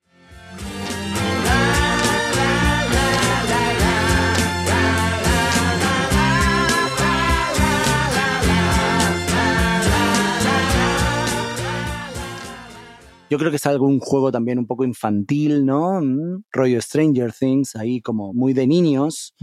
[13.31, 16.01] Yo creo que es algún juego también un poco infantil, ¿no?
[16.01, 19.35] Mm, Rollo Stranger Things, ahí como muy de niños,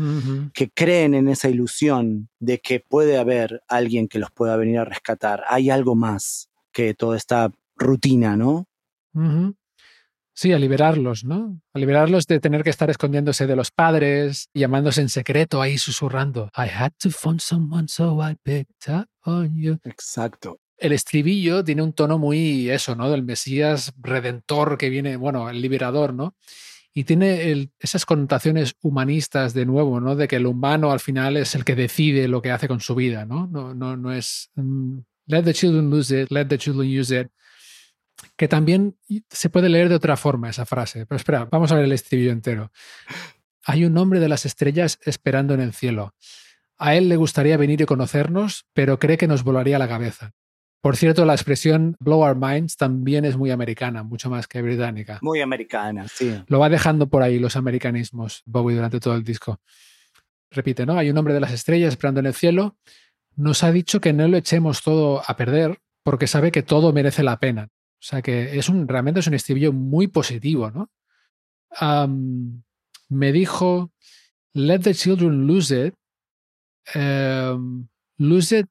[0.54, 4.86] que creen en esa ilusión de que puede haber alguien que los pueda venir a
[4.86, 5.44] rescatar.
[5.48, 8.66] Hay algo más que toda esta rutina, ¿no?
[10.34, 11.62] Sí, a liberarlos, ¿no?
[11.74, 16.50] A liberarlos de tener que estar escondiéndose de los padres, llamándose en secreto ahí susurrando.
[16.58, 19.80] I had to find someone so I picked up on you.
[19.86, 20.60] Exacto.
[20.78, 23.10] El estribillo tiene un tono muy eso, ¿no?
[23.10, 26.36] Del Mesías redentor que viene, bueno, el liberador, ¿no?
[26.94, 30.16] Y tiene esas connotaciones humanistas de nuevo, ¿no?
[30.16, 32.96] De que el humano al final es el que decide lo que hace con su
[32.96, 33.48] vida, ¿no?
[33.48, 37.28] No, no, no es mm, let the children lose it, let the children use it.
[38.38, 38.98] Que también
[39.30, 41.06] se puede leer de otra forma esa frase.
[41.06, 42.72] Pero espera, vamos a ver el estribillo entero.
[43.66, 46.14] Hay un hombre de las estrellas esperando en el cielo.
[46.78, 50.34] A él le gustaría venir y conocernos, pero cree que nos volaría la cabeza.
[50.86, 55.18] Por cierto, la expresión blow our minds también es muy americana, mucho más que británica.
[55.24, 56.40] Muy americana, sí.
[56.46, 59.60] Lo va dejando por ahí los americanismos, Bowie, durante todo el disco.
[60.52, 60.96] Repite, ¿no?
[60.96, 62.78] Hay un hombre de las estrellas esperando en el cielo.
[63.36, 67.24] Nos ha dicho que no lo echemos todo a perder porque sabe que todo merece
[67.24, 67.64] la pena.
[67.64, 70.92] O sea que es un, realmente es un estribillo muy positivo, ¿no?
[73.10, 73.92] Me dijo,
[74.54, 75.96] let the children lose it.
[76.94, 77.88] Em,
[78.20, 78.68] lose it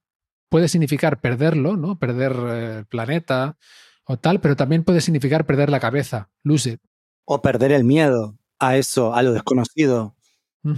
[0.55, 1.99] puede significar perderlo, ¿no?
[1.99, 3.59] Perder eh, el planeta
[4.05, 6.31] o tal, pero también puede significar perder la cabeza.
[6.45, 6.81] Lose it.
[7.25, 10.15] O perder el miedo a eso, a lo desconocido.
[10.63, 10.75] O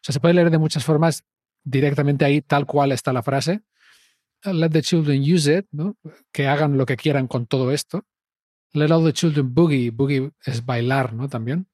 [0.00, 1.22] sea, se puede leer de muchas formas
[1.62, 3.62] directamente ahí, tal cual está la frase.
[4.42, 5.96] Let the children use it, ¿no?
[6.32, 8.04] Que hagan lo que quieran con todo esto.
[8.72, 9.90] Let all the children boogie.
[9.92, 11.28] Boogie es bailar, ¿no?
[11.28, 11.68] También.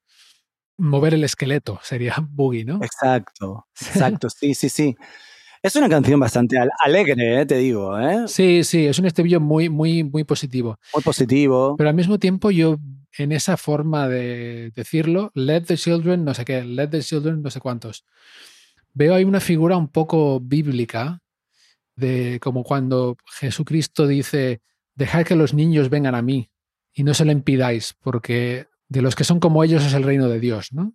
[0.76, 2.84] Mover el esqueleto sería boogie, ¿no?
[2.84, 4.94] Exacto, exacto, sí, sí, sí.
[5.62, 8.28] Es una canción bastante al- alegre, eh, te digo, ¿eh?
[8.28, 10.78] Sí, sí, es un estribillo muy, muy, muy positivo.
[10.94, 11.74] muy positivo.
[11.76, 12.78] Pero al mismo tiempo yo,
[13.16, 17.50] en esa forma de decirlo, let the children, no sé qué, let the children, no
[17.50, 18.04] sé cuántos,
[18.94, 21.20] veo ahí una figura un poco bíblica,
[21.96, 24.60] de como cuando Jesucristo dice,
[24.94, 26.50] dejad que los niños vengan a mí
[26.94, 30.28] y no se lo impidáis, porque de los que son como ellos es el reino
[30.28, 30.94] de Dios, ¿no?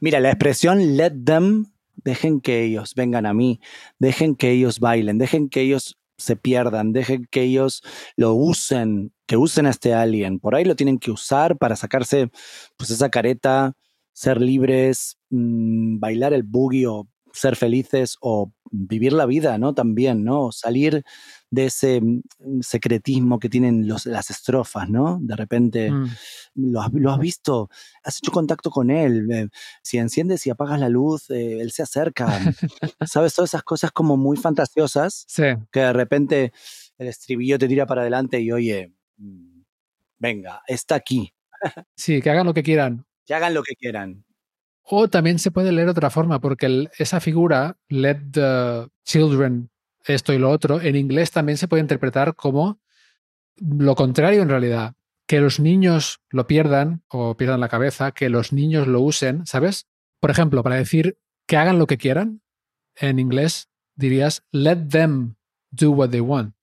[0.00, 1.66] Mira, la expresión let them,
[2.04, 3.60] dejen que ellos vengan a mí,
[3.98, 7.82] dejen que ellos bailen, dejen que ellos se pierdan, dejen que ellos
[8.16, 10.40] lo usen, que usen a este alien.
[10.40, 12.30] Por ahí lo tienen que usar para sacarse
[12.76, 13.74] pues esa careta,
[14.12, 19.74] ser libres, mm, bailar el boogie o ser felices o vivir la vida, ¿no?
[19.74, 20.50] También, ¿no?
[20.50, 21.04] Salir
[21.50, 25.18] de ese mm, secretismo que tienen los, las estrofas, ¿no?
[25.20, 26.06] De repente Mm.
[26.56, 27.70] lo has, lo has visto,
[28.04, 29.28] has hecho contacto con él.
[29.32, 29.48] eh,
[29.82, 32.26] si enciendes y apagas la luz, eh, él se acerca.
[33.06, 33.34] ¿Sabes?
[33.34, 36.52] Todas esas cosas como muy fantasiosas Sí, que de repente
[36.98, 39.62] el estribillo te tira para adelante y oye, mm,
[40.18, 41.32] venga, está aquí.
[41.96, 43.06] sí, que hagan lo que quieran.
[43.26, 44.24] Que hagan lo que quieran.
[44.90, 49.70] O también se puede leer de otra forma, porque el- esa figura, let the children,
[50.14, 52.80] esto y lo otro, en inglés también se puede interpretar como
[53.56, 54.94] lo contrario en realidad,
[55.26, 59.86] que los niños lo pierdan o pierdan la cabeza, que los niños lo usen, ¿sabes?
[60.20, 62.42] Por ejemplo, para decir que hagan lo que quieran,
[62.96, 65.36] en inglés dirías let them
[65.70, 66.54] do what they want.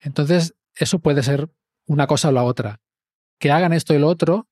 [0.00, 1.50] Entonces, eso puede ser
[1.86, 2.80] una cosa o la otra.
[3.38, 4.48] Que hagan esto y lo otro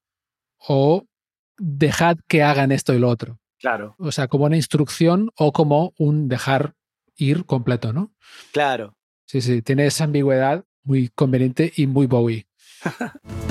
[0.58, 1.06] o
[1.58, 3.40] dejad que hagan esto y lo otro.
[3.58, 6.74] Claro, O sea, como una instrucción o como un dejar
[7.18, 8.12] ir completo, ¿no?
[8.52, 8.94] claro.
[9.26, 12.46] Sí, sí, tiene esa ambigüedad muy conveniente y muy Bowie.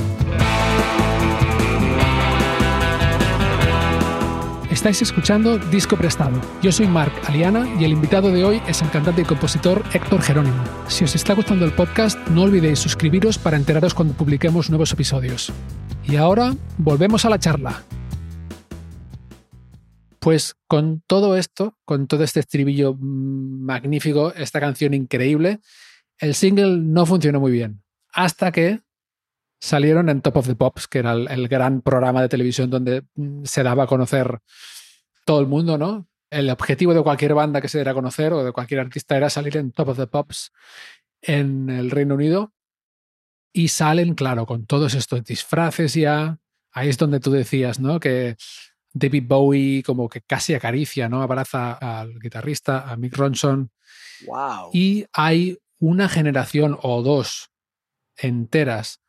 [4.78, 6.40] Estáis escuchando Disco Prestado.
[6.62, 10.22] Yo soy Marc Aliana y el invitado de hoy es el cantante y compositor Héctor
[10.22, 10.64] Jerónimo.
[10.88, 15.52] Si os está gustando el podcast, no olvidéis suscribiros para enteraros cuando publiquemos nuevos episodios.
[16.04, 17.82] Y ahora, volvemos a la charla.
[20.28, 25.62] Pues con todo esto, con todo este estribillo magnífico, esta canción increíble,
[26.18, 27.82] el single no funcionó muy bien.
[28.12, 28.82] Hasta que
[29.62, 33.04] salieron en Top of the Pops, que era el, el gran programa de televisión donde
[33.16, 34.40] mm, se daba a conocer
[35.24, 36.10] todo el mundo, ¿no?
[36.30, 39.30] El objetivo de cualquier banda que se diera a conocer o de cualquier artista era
[39.30, 40.52] salir en Top of the Pops.
[41.22, 42.52] en el Reino Unido
[43.54, 46.38] y salen, claro, con todos estos disfraces ya.
[46.74, 48.02] Ahí es donde tú decías, ¿no?
[48.02, 48.36] Que
[49.00, 51.22] David Bowie como que casi acaricia, ¿no?
[51.22, 53.72] Abraza al guitarrista, a Mick Ronson.
[54.26, 54.72] Wow.
[54.74, 57.52] Y hay una generación o dos
[58.16, 59.02] enteras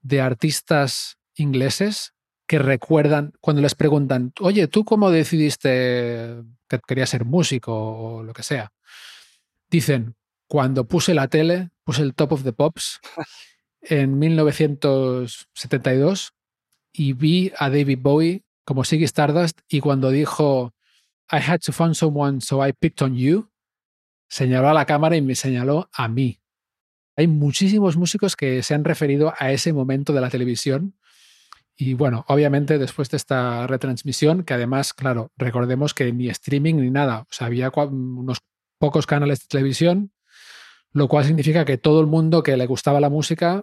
[0.00, 2.14] de artistas ingleses
[2.46, 6.36] que recuerdan cuando les preguntan, oye, ¿tú cómo decidiste
[6.68, 8.72] que querías ser músico o lo que sea?
[9.68, 10.14] Dicen,
[10.46, 13.00] cuando puse la tele, puse el Top of the Pops
[13.82, 16.32] en 1972
[16.92, 20.74] y vi a David Bowie como Siggy Stardust y cuando dijo
[21.32, 23.48] I had to find someone so I picked on you,
[24.28, 26.40] señaló a la cámara y me señaló a mí.
[27.16, 30.94] Hay muchísimos músicos que se han referido a ese momento de la televisión
[31.78, 36.90] y bueno, obviamente después de esta retransmisión, que además, claro, recordemos que ni streaming ni
[36.90, 38.38] nada, o sea, había unos
[38.78, 40.12] pocos canales de televisión,
[40.92, 43.62] lo cual significa que todo el mundo que le gustaba la música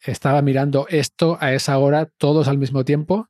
[0.00, 3.28] estaba mirando esto a esa hora, todos al mismo tiempo,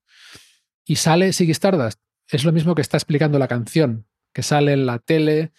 [0.85, 2.01] y sale Siggy Stardust.
[2.29, 5.53] Es lo mismo que está explicando la canción, que sale en la tele,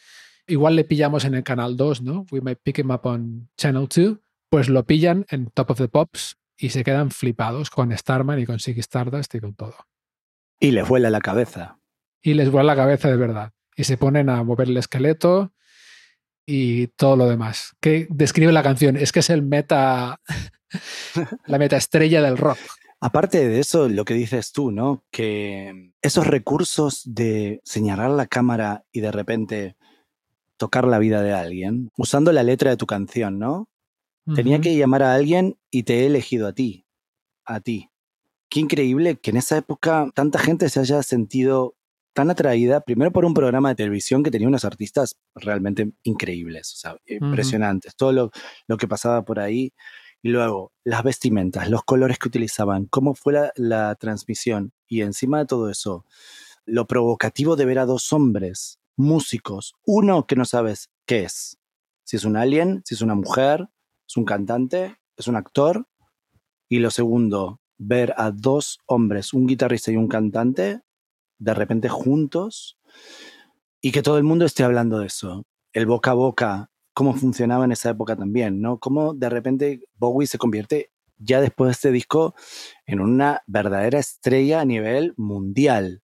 [0.47, 2.25] igual le pillamos en el canal 2, ¿no?
[2.31, 4.17] We might pick him up on Channel 2,
[4.49, 8.45] pues lo pillan en Top of the Pops y se quedan flipados con Starman y
[8.45, 9.75] con Siggy Stardust y con todo.
[10.59, 11.79] Y les vuela la cabeza.
[12.21, 13.51] Y les vuela la cabeza de verdad.
[13.75, 15.53] Y se ponen a mover el esqueleto
[16.45, 17.75] y todo lo demás.
[17.81, 18.95] ¿Qué describe la canción?
[18.95, 20.21] Es que es el meta,
[21.47, 22.59] la meta estrella del rock.
[23.03, 25.03] Aparte de eso, lo que dices tú, ¿no?
[25.11, 29.75] Que esos recursos de señalar la cámara y de repente
[30.55, 33.67] tocar la vida de alguien, usando la letra de tu canción, ¿no?
[34.33, 36.85] Tenía que llamar a alguien y te he elegido a ti.
[37.43, 37.89] A ti.
[38.49, 41.75] Qué increíble que en esa época tanta gente se haya sentido
[42.13, 46.77] tan atraída, primero por un programa de televisión que tenía unos artistas realmente increíbles, o
[46.77, 47.97] sea, impresionantes.
[47.97, 48.31] Todo lo,
[48.67, 49.73] lo, que pasaba por ahí.
[50.25, 54.71] Y luego, las vestimentas, los colores que utilizaban, cómo fue la, transmisión.
[54.87, 56.05] Y encima de todo eso,
[56.65, 61.59] lo provocativo de ver a dos hombres, músicos, uno que no sabes qué es.
[62.05, 63.67] Si es un alien, si es una mujer,
[64.07, 65.87] es un cantante, es un actor.
[66.69, 70.83] Y lo segundo, ver a dos hombres, un guitarrista y un cantante,
[71.37, 72.77] de repente juntos,
[73.81, 75.43] y que todo el mundo esté hablando de eso.
[75.73, 78.79] El boca a boca, cómo funcionaba en esa época también, ¿no?
[78.79, 82.35] Cómo de repente Bowie se convierte ya después de este disco
[82.85, 86.01] en una verdadera estrella a nivel mundial.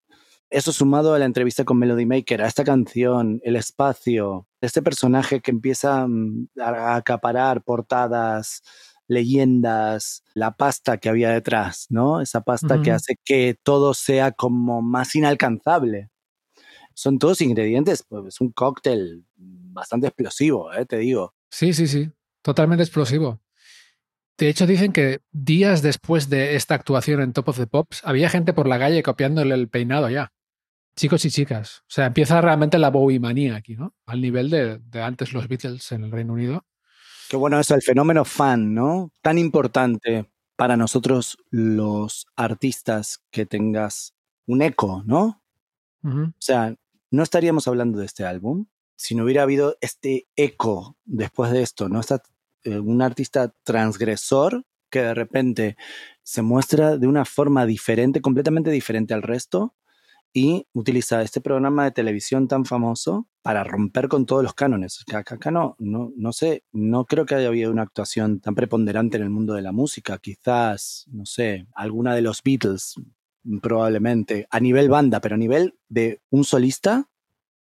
[0.49, 5.41] Eso sumado a la entrevista con Melody Maker, a esta canción, el espacio, este personaje
[5.41, 8.63] que empieza mm, a acaparar portadas,
[9.07, 12.21] leyendas, la pasta que había detrás, ¿no?
[12.21, 16.09] Esa pasta que hace que todo sea como más inalcanzable.
[16.99, 20.85] Son todos ingredientes, pues es un cóctel bastante explosivo, ¿eh?
[20.85, 21.33] te digo.
[21.49, 23.39] Sí, sí, sí, totalmente explosivo.
[24.37, 28.29] De hecho, dicen que días después de esta actuación en Top of the Pops, había
[28.29, 30.33] gente por la calle copiándole el peinado ya
[30.99, 31.83] chicos y chicas.
[31.83, 33.95] O sea, empieza realmente la Bowie manía aquí, ¿no?
[34.05, 36.65] Al nivel de, antes los Beatles en el Reino Unido.
[37.29, 39.13] Qué bueno eso, el fenómeno fan, ¿no?
[39.21, 44.13] Tan importante para nosotros los artistas que tengas
[44.45, 45.41] un eco, ¿no?
[46.03, 46.75] O sea,
[47.11, 51.87] no estaríamos hablando de este álbum si no hubiera habido este eco después de esto,
[51.87, 52.01] ¿no?
[52.01, 52.21] Está
[52.63, 55.77] eh, un artista transgresor que de repente
[56.23, 59.75] se muestra de una forma diferente, completamente diferente al resto,
[60.33, 65.03] y utiliza este programa de televisión tan famoso para romper con todos los cánones.
[65.13, 69.23] Acá, no, no, no sé, no creo que haya habido una actuación tan preponderante en
[69.23, 70.19] el mundo de la música.
[70.19, 72.95] Quizás, no sé, alguna de los Beatles,
[73.61, 77.09] probablemente, a nivel banda, pero a nivel de un solista,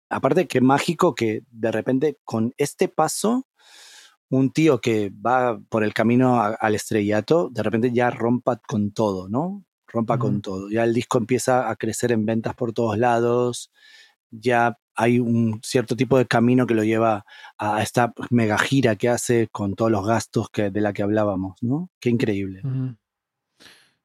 [0.09, 3.47] aparte que mágico que de repente con este paso
[4.29, 9.27] un tío que va por el camino al estrellato, de repente ya rompa con todo,
[9.27, 9.63] ¿no?
[9.91, 10.69] rompa con todo.
[10.69, 13.71] Ya el disco empieza a crecer en ventas por todos lados,
[14.31, 17.25] ya hay un cierto tipo de camino que lo lleva
[17.57, 21.57] a esta mega gira que hace con todos los gastos que, de la que hablábamos,
[21.61, 21.89] ¿no?
[21.99, 22.61] Qué increíble.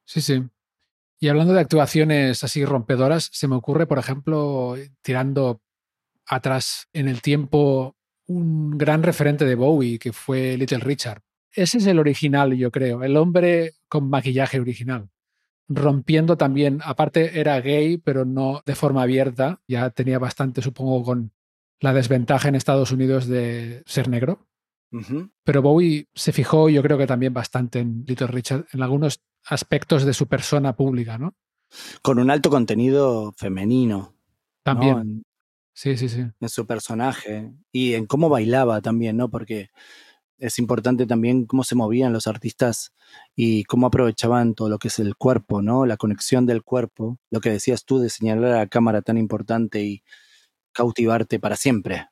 [0.05, 0.43] Sí, sí.
[1.25, 5.59] Y hablando de actuaciones así rompedoras, se me ocurre, por ejemplo, tirando
[6.27, 7.95] atrás en el tiempo
[8.27, 11.23] un gran referente de Bowie, que fue Little Richard.
[11.51, 15.09] Ese es el original, yo creo, el hombre con maquillaje original
[15.67, 21.31] rompiendo también, aparte era gay, pero no de forma abierta, ya tenía bastante, supongo, con
[21.79, 24.47] la desventaja en Estados Unidos de ser negro.
[25.43, 30.05] Pero Bowie se fijó, yo creo que también bastante en Little Richard, en algunos aspectos
[30.05, 31.35] de su persona pública, ¿no?
[32.01, 34.15] Con un alto contenido femenino.
[34.63, 35.23] También.
[35.73, 36.25] sí, sí, sí.
[36.39, 39.29] En su personaje y en cómo bailaba también, ¿no?
[39.29, 39.69] Porque
[40.37, 42.93] es importante también cómo se movían los artistas
[43.35, 45.85] y cómo aprovechaban todo lo que es el cuerpo, ¿no?
[45.85, 49.83] La conexión del cuerpo, lo que decías tú de señalar a la cámara tan importante
[49.83, 50.03] y
[50.73, 52.09] cautivarte para siempre.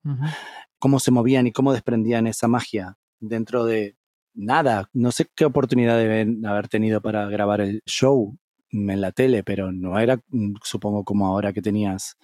[0.79, 3.97] Cómo se movían y cómo desprendían esa magia dentro de
[4.33, 4.89] nada.
[4.93, 8.37] No sé qué oportunidad deben haber tenido para grabar el show
[8.73, 12.17] en la tele, pero no era, mm, supongo, como ahora que tenías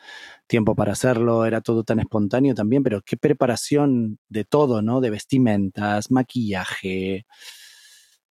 [0.47, 5.01] tiempo para hacerlo, era todo tan espontáneo también, pero qué preparación de todo, ¿no?
[5.01, 7.25] De vestimentas, maquillaje.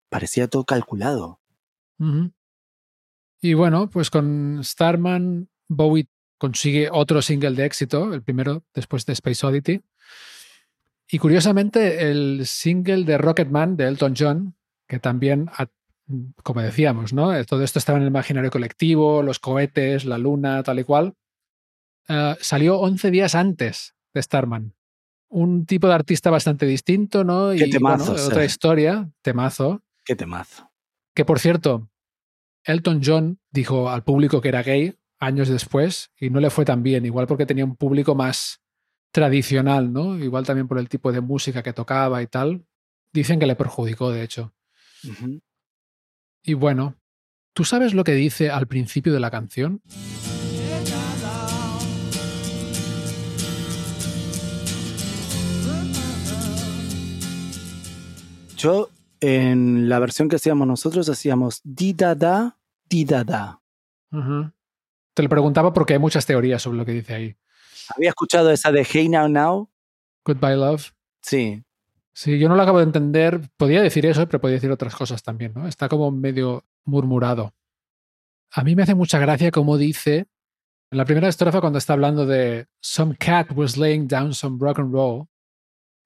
[0.09, 1.41] Parecía todo calculado.
[3.41, 6.09] Y bueno, pues con Starman, Bowie
[6.39, 9.83] consigue otro single de éxito, el primero después de Space Oddity.
[11.11, 14.57] Y curiosamente, el single de Rocketman de Elton John,
[14.87, 15.51] que también,
[16.43, 17.35] como decíamos, ¿no?
[17.35, 21.15] Eh, Todo esto estaba en el imaginario colectivo, los cohetes, la luna, tal y cual.
[22.09, 24.75] eh, salió 11 días antes de Starman.
[25.31, 27.51] Un tipo de artista bastante distinto, ¿no?
[27.51, 29.83] Qué y temazo, bueno, otra historia, temazo.
[30.05, 30.71] Qué temazo.
[31.15, 31.91] Que por cierto,
[32.65, 36.83] Elton John dijo al público que era gay años después y no le fue tan
[36.83, 38.61] bien, igual porque tenía un público más
[39.11, 40.19] tradicional, ¿no?
[40.19, 42.65] Igual también por el tipo de música que tocaba y tal.
[43.13, 44.55] Dicen que le perjudicó, de hecho.
[46.43, 46.97] Y bueno,
[47.53, 49.83] ¿tú sabes lo que dice al principio de la canción?
[58.57, 58.91] Yo,
[59.21, 63.61] en la versión que hacíamos nosotros, hacíamos di da da, di da da.
[65.15, 67.37] Te lo preguntaba porque hay muchas teorías sobre lo que dice ahí.
[67.95, 69.71] ¿Había escuchado esa de Hey Now Now?
[70.25, 70.93] Goodbye Love.
[71.23, 71.63] Sí.
[72.13, 73.41] Sí, yo no lo acabo de entender.
[73.57, 75.69] Podía decir eso, pero podía decir otras cosas también, ¿no?
[75.69, 77.55] Está como medio murmurado.
[78.51, 80.27] A mí me hace mucha gracia como dice
[80.91, 84.79] en la primera estrofa cuando está hablando de Some cat was laying down some rock
[84.79, 85.27] and roll.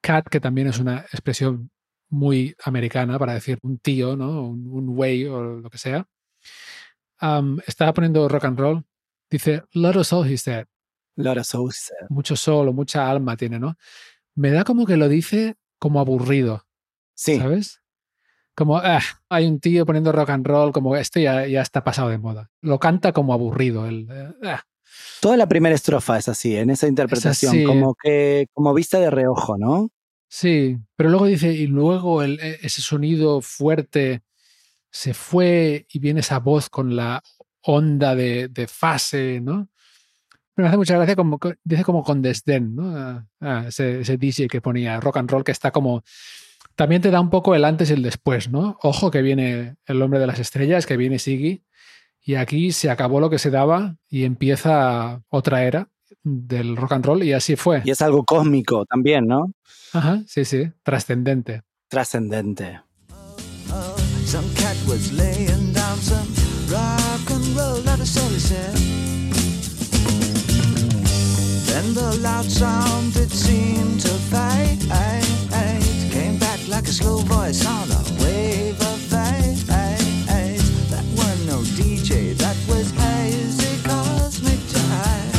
[0.02, 1.70] Cat, que también es una expresión
[2.10, 4.42] muy americana para decir un tío, ¿no?
[4.42, 6.06] Un, un güey o lo que sea.
[7.66, 8.84] Estaba poniendo rock and roll.
[9.30, 10.66] Dice, lot of soul, he said
[11.16, 11.94] Laura Sousa.
[12.08, 13.76] mucho sol o mucha alma tiene, ¿no?
[14.34, 16.66] Me da como que lo dice como aburrido,
[17.14, 17.38] Sí.
[17.38, 17.80] ¿sabes?
[18.54, 19.00] Como, "Ah,
[19.30, 22.50] hay un tío poniendo rock and roll, como esto ya, ya está pasado de moda.
[22.60, 23.86] Lo canta como aburrido.
[23.86, 24.62] El, eh, "Ah".
[25.20, 29.56] Toda la primera estrofa es así, en esa interpretación, como que, como vista de reojo,
[29.56, 29.90] ¿no?
[30.28, 34.22] Sí, pero luego dice, y luego el- e- ese sonido fuerte
[34.90, 37.22] se fue y viene esa voz con la
[37.62, 39.68] onda de, de fase, ¿no?
[40.56, 42.96] Me hace mucha gracia como co- dice como con desdén, ¿no?
[42.96, 46.02] Ah, ah, ese, ese DJ que ponía rock and roll que está como
[46.74, 48.78] también te da un poco el antes y el después, ¿no?
[48.82, 51.64] Ojo que viene el hombre de las estrellas, que viene Siggy
[52.24, 55.88] y aquí se acabó lo que se daba y empieza otra era
[56.22, 57.82] del rock and roll y así fue.
[57.84, 59.52] Y es algo cósmico también, ¿no?
[59.92, 61.62] Ajá, sí, sí, trascendente.
[61.88, 62.80] Trascendente.
[63.70, 64.46] Oh, some
[71.82, 74.80] and the loud sound it seemed to fade,
[76.10, 79.66] came back like a slow voice on a wave of fate.
[80.90, 85.32] That was no DJ, that was hazy cosmic jive.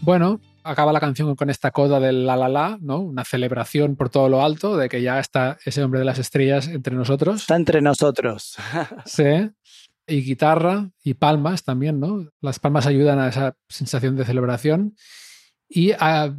[0.00, 3.00] Bueno, acaba la canción con esta coda del la la la, ¿no?
[3.00, 6.66] Una celebración por todo lo alto de que ya está ese hombre de las estrellas
[6.68, 7.42] entre nosotros.
[7.42, 8.56] Está entre nosotros.
[9.04, 9.50] Sí.
[10.10, 12.28] Y guitarra y palmas también, ¿no?
[12.40, 14.96] Las palmas ayudan a esa sensación de celebración.
[15.68, 16.34] Y ah,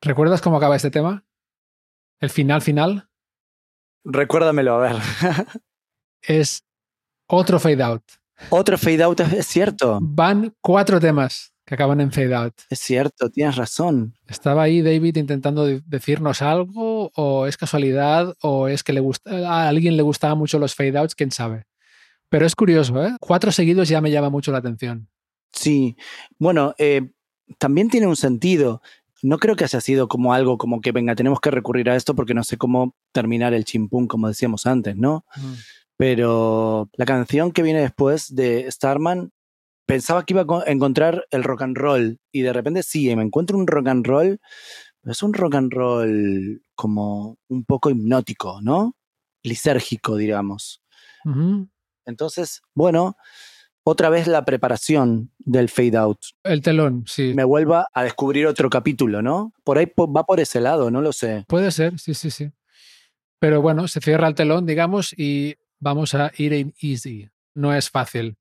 [0.00, 1.24] ¿recuerdas cómo acaba este tema?
[2.20, 3.08] El final final
[4.04, 4.96] Recuérdamelo, a ver.
[6.22, 6.64] es
[7.28, 8.02] otro fade out.
[8.48, 9.98] Otro fade out, es cierto.
[10.00, 12.54] Van cuatro temas que acaban en fade out.
[12.70, 14.14] Es cierto, tienes razón.
[14.26, 17.10] ¿Estaba ahí David intentando de- decirnos algo?
[17.14, 18.34] ¿O es casualidad?
[18.40, 21.14] ¿O es que le gusta, a alguien le gustaban mucho los fade outs?
[21.14, 21.66] ¿Quién sabe?
[22.30, 23.16] Pero es curioso, ¿eh?
[23.20, 25.08] Cuatro seguidos ya me llama mucho la atención.
[25.52, 25.96] Sí.
[26.38, 27.10] Bueno, eh,
[27.58, 28.80] también tiene un sentido.
[29.22, 32.14] No creo que haya sido como algo como que, venga, tenemos que recurrir a esto
[32.14, 35.26] porque no sé cómo terminar el chimpún, como decíamos antes, ¿no?
[35.96, 39.32] Pero la canción que viene después de Starman,
[39.86, 43.14] pensaba que iba a co- a encontrar el rock and roll y de repente sí,
[43.16, 44.40] me encuentro un rock and roll,
[45.02, 48.96] pero es un rock and roll como un poco hipnótico, ¿no?
[49.42, 50.82] Lisérgico, digamos.
[52.06, 53.16] Entonces, bueno,
[53.82, 56.18] otra vez la preparación del fade out.
[56.44, 57.32] El telón, sí.
[57.34, 59.52] Me vuelva a descubrir otro capítulo, ¿no?
[59.64, 61.44] Por ahí va por ese lado, no lo sé.
[61.48, 62.50] Puede ser, sí, sí, sí.
[63.38, 67.30] Pero bueno, se cierra el telón, digamos, y vamos a ir en easy.
[67.54, 68.36] No es fácil.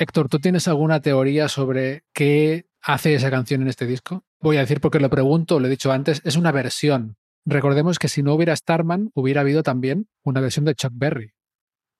[0.00, 4.24] Héctor, ¿tú tienes alguna teoría sobre qué hace esa canción en este disco?
[4.40, 7.16] Voy a decir porque lo pregunto, lo he dicho antes, es una versión.
[7.44, 11.34] Recordemos que si no hubiera Starman, hubiera habido también una versión de Chuck Berry.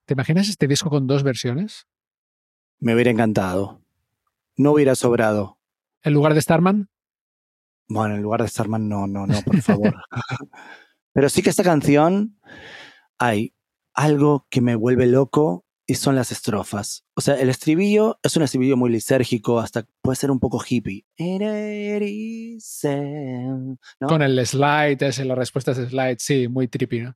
[0.07, 1.89] ¿Te imaginas este disco con dos versiones?
[2.79, 3.83] Me hubiera encantado.
[4.57, 5.59] No hubiera sobrado.
[6.05, 6.89] ¿En lugar de Starman?
[7.89, 9.95] Bueno, en lugar de Starman, no, no, no, por favor.
[11.13, 12.39] Pero sí que esta canción
[13.19, 13.55] hay
[13.93, 17.05] algo que me vuelve loco y son las estrofas.
[17.16, 21.07] O sea, el estribillo es un estribillo muy lisérgico, hasta puede ser un poco hippie.
[23.99, 24.07] ¿no?
[24.07, 27.14] Con el slide, ese, la respuesta es slide, sí, muy trippy, ¿no?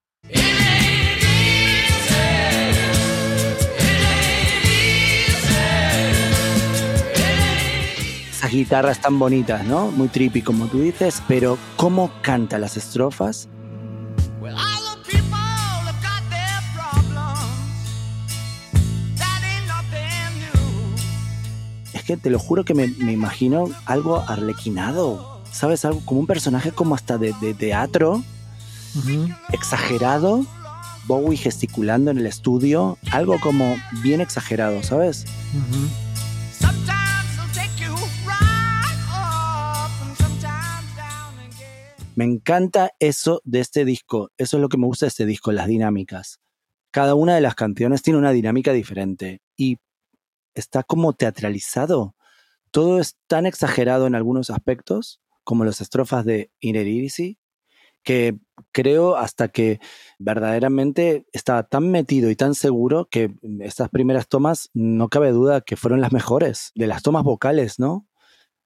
[8.31, 9.91] Esas guitarras tan bonitas, ¿no?
[9.91, 13.51] Muy trippy, como tú dices, pero cómo canta las estrofas
[14.41, 14.57] Well,
[22.17, 25.85] te lo juro que me, me imagino algo arlequinado, ¿sabes?
[25.85, 28.23] Algo como un personaje como hasta de, de teatro,
[29.53, 30.45] exagerado,
[31.07, 35.25] Bowie gesticulando en el estudio, algo como bien exagerado, ¿sabes?
[42.15, 45.51] Me encanta eso de este disco, eso es lo que me gusta de este disco,
[45.51, 46.41] las dinámicas.
[46.91, 49.79] Cada una de las canciones tiene una dinámica diferente y
[50.55, 52.17] está como teatralizado.
[52.71, 57.39] Todo es tan exagerado en algunos aspectos, como las estrofas de Inner Idiocy,
[58.03, 58.39] que
[58.73, 59.81] creo hasta que
[60.19, 65.77] verdaderamente estaba tan metido y tan seguro que estas primeras tomas no cabe duda que
[65.77, 68.07] fueron las mejores, de las tomas vocales, ¿no?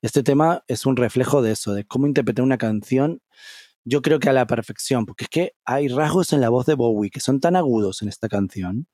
[0.03, 3.22] Este tema es un reflejo de eso, de cómo interpretar una canción,
[3.84, 6.74] yo creo que a la perfección, porque es que hay rasgos en la voz de
[6.74, 8.89] Bowie que son tan agudos en esta canción.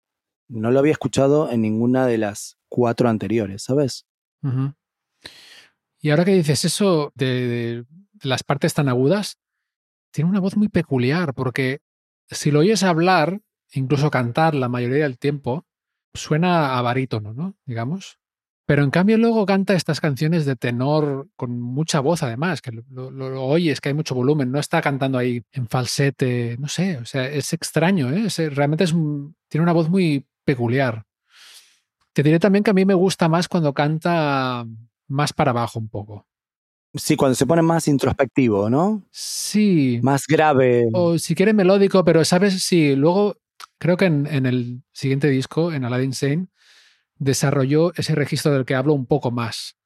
[0.53, 4.07] No lo había escuchado en ninguna de las cuatro anteriores, ¿sabes?
[6.01, 7.85] Y ahora que dices eso de,
[8.23, 9.39] las partes tan agudas,
[10.13, 11.81] tiene una voz muy peculiar, porque
[12.29, 13.41] si lo oyes hablar,
[13.73, 15.65] incluso cantar la mayoría del tiempo,
[16.13, 17.57] suena a barítono, ¿no?
[17.65, 18.19] Digamos.
[18.67, 23.45] Pero en cambio luego canta estas canciones de tenor con mucha voz además, que lo,
[23.45, 27.27] oyes, que hay mucho volumen, no está cantando ahí en falsete, no sé, o sea,
[27.27, 28.29] es extraño, ¿eh?
[28.51, 28.95] Realmente es
[29.49, 31.05] tiene una voz muy peculiar.
[32.13, 34.67] Te diré también que a mí me gusta más cuando canta
[35.09, 36.27] más para abajo un poco.
[36.95, 39.03] Sí, cuando se pone más introspectivo, ¿no?
[39.11, 39.99] Sí.
[40.03, 40.85] Más grave.
[40.93, 43.37] O si quiere melódico, pero sabes, sí, luego
[43.79, 46.49] creo que en, en el siguiente disco, en Aladdin Sane,
[47.17, 49.77] desarrolló ese registro del que hablo un poco más.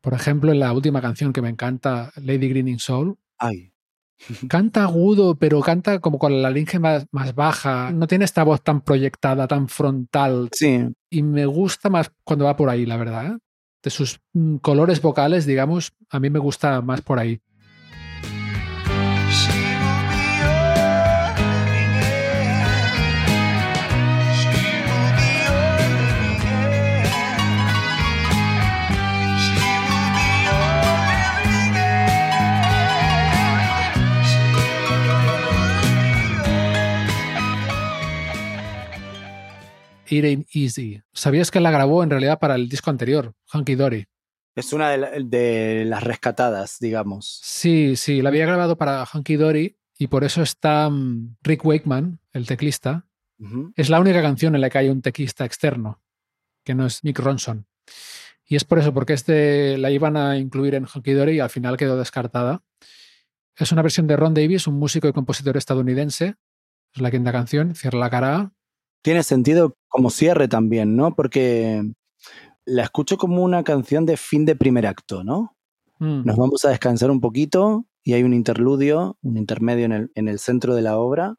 [0.00, 3.72] Por ejemplo, en la última canción que me encanta, Lady Greening Soul, Ay,
[4.48, 7.90] canta agudo, pero canta como con la laringe más, más baja.
[7.92, 10.48] No tiene esta voz tan proyectada, tan frontal.
[10.52, 13.26] sí, Y me gusta más cuando va por ahí, la verdad.
[13.26, 13.38] ¿eh?
[13.82, 17.40] De sus mm, colores vocales, digamos, a mí me gusta más por ahí.
[40.12, 41.02] It Ain't Easy.
[41.12, 44.06] ¿Sabías que la grabó en realidad para el disco anterior, Hunky Dory?
[44.54, 47.40] es una de, la- de las rescatadas, digamos.
[47.44, 50.90] Sí, sí, la había grabado para Hunky Dory y por eso está
[51.42, 53.06] Rick Wakeman, el teclista.
[53.76, 56.00] Es la única canción en la que hay un teclista externo,
[56.64, 57.66] que no es Mick Ronson.
[58.46, 61.50] Y es por eso, porque este la iban a incluir en Hunky Dory y al
[61.50, 62.62] final quedó descartada.
[63.56, 66.36] Es una versión de Ron Davis, un músico y compositor estadounidense.
[66.94, 68.52] Es la quinta canción, cierra la cara.
[69.02, 71.14] Tiene sentido como cierre también, ¿no?
[71.14, 71.82] Porque
[72.64, 75.56] la escucho como una canción de fin de primer acto, ¿no?
[75.98, 80.12] Mm, Nos vamos a descansar un poquito y hay un interludio, un intermedio en el,
[80.14, 81.36] en el centro de la obra.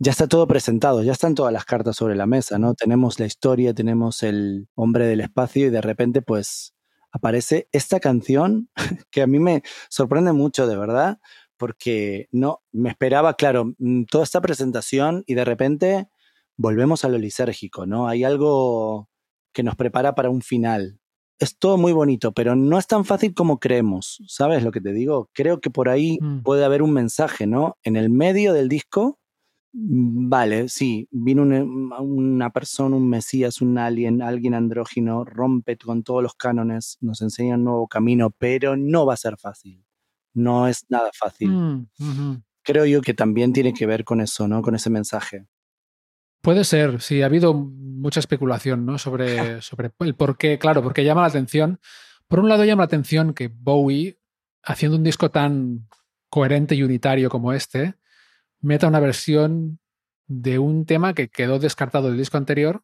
[0.00, 2.74] Ya está todo presentado, ya están todas las cartas sobre la mesa, ¿no?
[2.74, 6.74] Tenemos la historia, tenemos el hombre del espacio y de repente pues
[7.12, 8.68] aparece esta canción
[9.10, 11.20] que a mí me sorprende mucho, de verdad,
[11.56, 16.08] porque no, me esperaba, claro, mm, toda esta presentación y de repente
[16.56, 18.08] volvemos a lo lisérgico, ¿no?
[18.08, 19.08] Hay algo
[19.52, 20.98] que nos prepara para un final
[21.40, 24.22] es todo muy bonito, pero no es tan fácil como creemos.
[24.28, 25.30] ¿Sabes lo que te digo?
[25.34, 26.42] Creo que por ahí Mm.
[26.42, 27.76] puede haber un mensaje, ¿no?
[27.82, 29.18] En el medio del disco,
[29.72, 31.64] mm, vale, sí, vino una,
[32.00, 37.56] una persona, un mesías, un alien, alguien andrógino, rompe con todos los cánones, nos enseña
[37.56, 39.84] un nuevo camino, pero no va a ser fácil.
[40.34, 41.50] No es nada fácil.
[41.50, 42.42] mm.
[42.62, 44.62] Creo yo que también tiene que ver con eso, ¿no?
[44.62, 45.46] Con ese mensaje.
[46.44, 48.98] Puede ser, sí, ha habido mucha especulación ¿no?
[48.98, 51.80] sobre, sobre el por qué, claro, porque llama la atención.
[52.28, 54.18] Por un lado llama la atención que Bowie,
[54.62, 55.88] haciendo un disco tan
[56.28, 57.94] coherente y unitario como este,
[58.60, 59.78] meta una versión
[60.26, 62.82] de un tema que quedó descartado del disco anterior.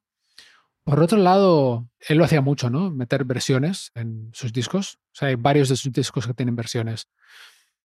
[0.83, 2.91] Por otro lado, él lo hacía mucho, ¿no?
[2.91, 4.95] Meter versiones en sus discos.
[5.13, 7.11] O sea, hay varios de sus discos que tienen versiones.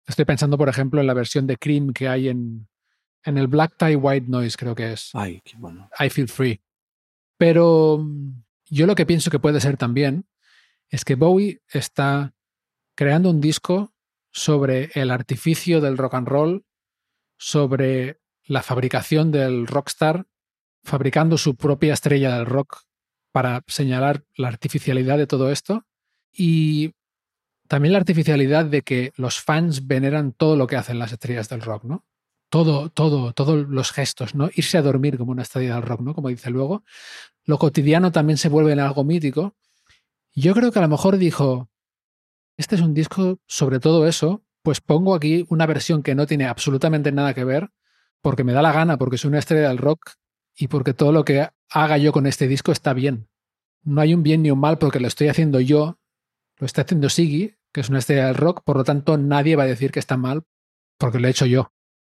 [0.07, 2.69] Estoy pensando, por ejemplo, en la versión de Cream que hay en,
[3.29, 5.11] en el Black Tie White Noise, creo que es.
[5.13, 5.91] Ay, qué bueno.
[6.01, 6.63] I Feel Free.
[7.37, 10.27] Pero mm, yo lo que pienso que puede ser también
[10.89, 12.35] es que Bowie está
[12.95, 13.93] creando un disco
[14.31, 16.65] sobre el artificio del rock and roll,
[17.37, 20.27] sobre la fabricación del rockstar,
[20.83, 22.79] fabricando su propia estrella del rock
[23.31, 25.85] para señalar la artificialidad de todo esto
[26.33, 26.95] y
[27.69, 31.61] también la artificialidad de que los fans veneran todo lo que hacen las estrellas del
[31.61, 32.07] rock, ¿no?
[32.51, 34.49] Todo, todo, todos los gestos, ¿no?
[34.55, 36.15] Irse a dormir como una estrella del rock, ¿no?
[36.15, 36.85] Como dice luego.
[37.45, 39.55] Lo cotidiano también se vuelve en algo mítico.
[40.35, 41.69] Yo creo que a lo mejor dijo,
[42.57, 46.47] este es un disco sobre todo eso, pues pongo aquí una versión que no tiene
[46.47, 47.71] absolutamente nada que ver,
[48.21, 50.13] porque me da la gana, porque soy una estrella del rock
[50.57, 53.29] y porque todo lo que haga yo con este disco está bien.
[53.83, 55.99] No hay un bien ni un mal porque lo estoy haciendo yo,
[56.59, 59.63] lo está haciendo Siggy, que es una estrella del rock, por lo tanto nadie va
[59.63, 60.43] a decir que está mal
[60.99, 61.73] porque lo he hecho yo.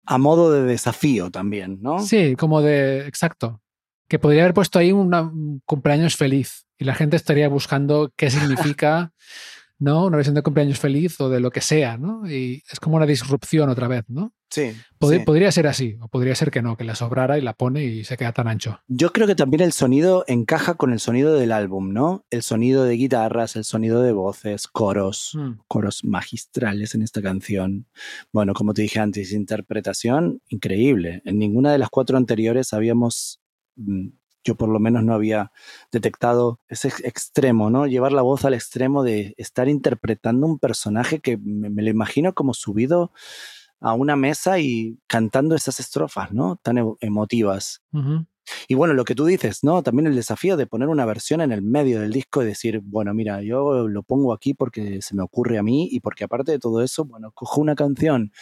[0.06, 1.98] A modo de desafío también, ¿no?
[2.00, 3.60] Sí, como de, exacto.
[4.08, 8.30] Que podría haber puesto ahí una- un cumpleaños feliz y la gente estaría buscando qué
[8.30, 9.12] significa,
[9.80, 10.06] ¿no?
[10.06, 12.30] Una versión de cumpleaños feliz o de lo que sea, ¿no?
[12.30, 14.32] Y es como una disrupción otra vez, ¿no?
[14.52, 14.72] Sí.
[14.98, 15.24] Pod- sí.
[15.24, 18.02] Podría ser así, o podría ser que no, que la sobrara y la pone y
[18.04, 18.80] se queda tan ancho.
[18.88, 22.24] Yo creo que también el sonido encaja con el sonido del álbum, ¿no?
[22.30, 27.86] El sonido de guitarras, el sonido de voces, coros, coros magistrales en esta canción.
[28.32, 31.22] Bueno, como te dije antes, interpretación increíble.
[31.24, 33.40] En ninguna de las cuatro anteriores habíamos,
[33.76, 34.08] mm,
[34.44, 35.52] yo por lo menos no había
[35.92, 37.86] detectado ese ex- extremo, ¿no?
[37.86, 42.32] Llevar la voz al extremo de estar interpretando un personaje que me, me lo imagino
[42.34, 43.12] como subido
[43.80, 46.56] a una mesa y cantando esas estrofas, ¿no?
[46.62, 47.82] Tan emo- emotivas.
[48.68, 49.82] Y bueno, lo que tú dices, ¿no?
[49.82, 53.14] También el desafío de poner una versión en el medio del disco y decir, bueno,
[53.14, 56.58] mira, yo lo pongo aquí porque se me ocurre a mí y porque aparte de
[56.58, 58.32] todo eso, bueno, cojo una canción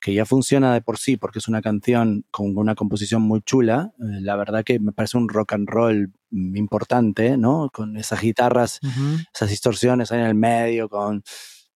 [0.00, 3.92] que ya funciona de por sí porque es una canción con una composición muy chula.
[3.98, 7.70] eh, la verdad que me parece un rock and roll mm, importante, ¿no?
[7.72, 8.78] Con esas guitarras,
[9.34, 11.22] esas distorsiones ahí en el medio, con...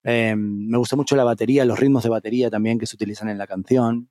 [0.05, 3.39] eh, me gusta mucho la batería, los ritmos de batería también que se utilizan en
[3.39, 4.09] la canción.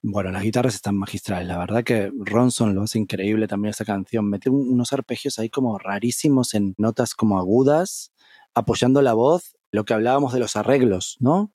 [0.00, 1.48] Bueno, las guitarras están magistrales.
[1.48, 4.28] La verdad que Ronson lo hace increíble también esta canción.
[4.30, 8.12] Mete un- unos arpegios ahí como rarísimos en notas como agudas,
[8.54, 9.56] apoyando la voz.
[9.72, 11.52] Lo que hablábamos de los arreglos, ¿no?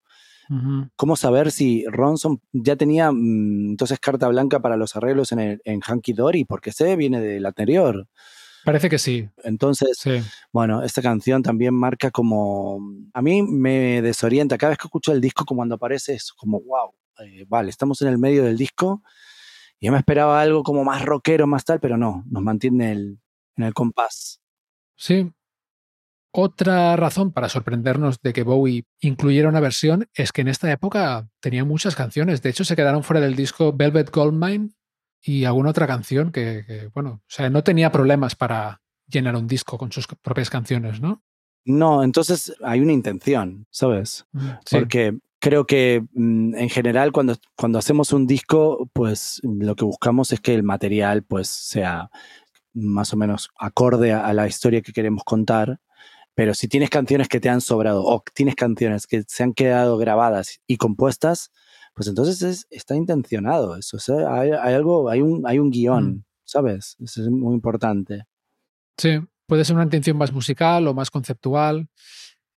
[0.96, 5.62] ¿Cómo saber si Ronson ya tenía mm, entonces carta blanca para los arreglos en, el,
[5.66, 6.46] en Hanky Dory?
[6.46, 8.08] Porque sé, viene del anterior.
[8.66, 9.28] Parece que sí.
[9.44, 10.22] Entonces, Sí.
[10.54, 12.80] bueno, esta canción también marca como...
[13.14, 14.58] A mí me desorienta.
[14.58, 16.94] Cada vez que escucho el disco, como cuando aparece, es como, wow,
[17.26, 19.04] eh, vale, estamos en el medio del disco.
[19.80, 23.20] Y yo me esperaba algo como más rockero, más tal, pero no, nos mantiene el-
[23.58, 24.40] en el compás.
[24.96, 25.30] Sí.
[26.36, 31.30] Otra razón para sorprendernos de que Bowie incluyera una versión es que en esta época
[31.40, 32.42] tenía muchas canciones.
[32.42, 34.72] De hecho, se quedaron fuera del disco Velvet Goldmine
[35.22, 39.46] y alguna otra canción que, que, bueno, o sea, no tenía problemas para llenar un
[39.46, 41.24] disco con sus propias canciones, ¿no?
[41.66, 44.26] No, entonces hay una intención, ¿sabes?
[44.66, 44.78] Sí.
[44.78, 50.34] Porque creo que mm, en general cuando, cuando hacemos un disco, pues lo que buscamos
[50.34, 52.10] es que el material pues sea
[52.74, 55.80] más o menos acorde a, a la historia que queremos contar.
[56.36, 59.98] Pero si tienes canciones que te han sobrado o tienes canciones que se han quedado
[59.98, 61.52] grabadas y compuestas,
[61.94, 63.98] pues entonces es- está intencionado eso.
[63.98, 66.24] o sea, hay, hay algo, hay un, hay un guion, Mm.
[66.44, 66.96] ¿sabes?
[67.00, 68.24] Eso es muy importante.
[68.98, 71.88] Sí, puede ser una intención más musical o más conceptual.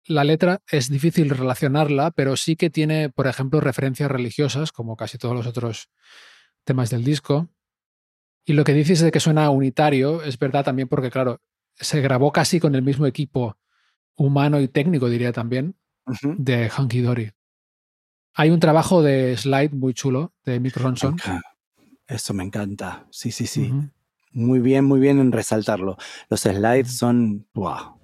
[0.07, 5.17] La letra es difícil relacionarla, pero sí que tiene, por ejemplo, referencias religiosas, como casi
[5.17, 5.89] todos los otros
[6.63, 7.49] temas del disco.
[8.45, 11.41] Y lo que dices de que suena unitario es verdad también porque, claro,
[11.73, 13.57] se grabó casi con el mismo equipo
[14.15, 15.75] humano y técnico, diría también,
[16.23, 17.31] de Hunky Dory.
[18.33, 21.17] Hay un trabajo de slide muy chulo de Mick Ronson.
[22.07, 23.07] Eso me encanta.
[23.09, 23.71] Sí, sí, sí.
[24.31, 25.97] Muy bien, muy bien en resaltarlo.
[26.29, 27.47] Los slides son.
[27.53, 27.99] ¡Wow!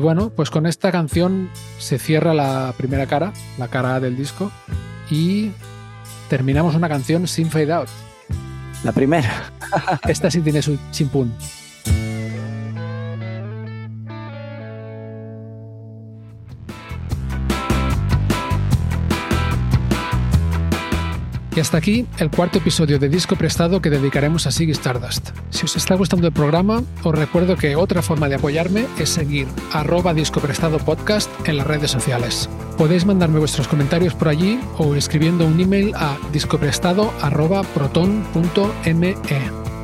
[0.00, 4.16] Y bueno, pues con esta canción se cierra la primera cara, la cara A del
[4.16, 4.50] disco,
[5.10, 5.50] y
[6.30, 7.88] terminamos una canción sin fade out.
[8.82, 9.52] La primera.
[10.08, 11.34] Esta sí tiene su chimpún.
[21.60, 25.28] Y hasta aquí el cuarto episodio de Disco Prestado que dedicaremos a Siggy Stardust.
[25.50, 29.46] Si os está gustando el programa, os recuerdo que otra forma de apoyarme es seguir
[29.70, 32.48] arroba Disco Prestado Podcast en las redes sociales.
[32.78, 39.16] Podéis mandarme vuestros comentarios por allí o escribiendo un email a discoprestado.proton.me.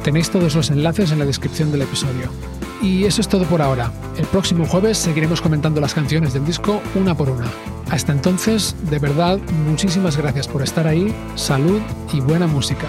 [0.02, 2.55] Tenéis todos los enlaces en la descripción del episodio.
[2.82, 3.90] Y eso es todo por ahora.
[4.16, 7.46] El próximo jueves seguiremos comentando las canciones del disco una por una.
[7.90, 11.80] Hasta entonces, de verdad, muchísimas gracias por estar ahí, salud
[12.12, 12.88] y buena música.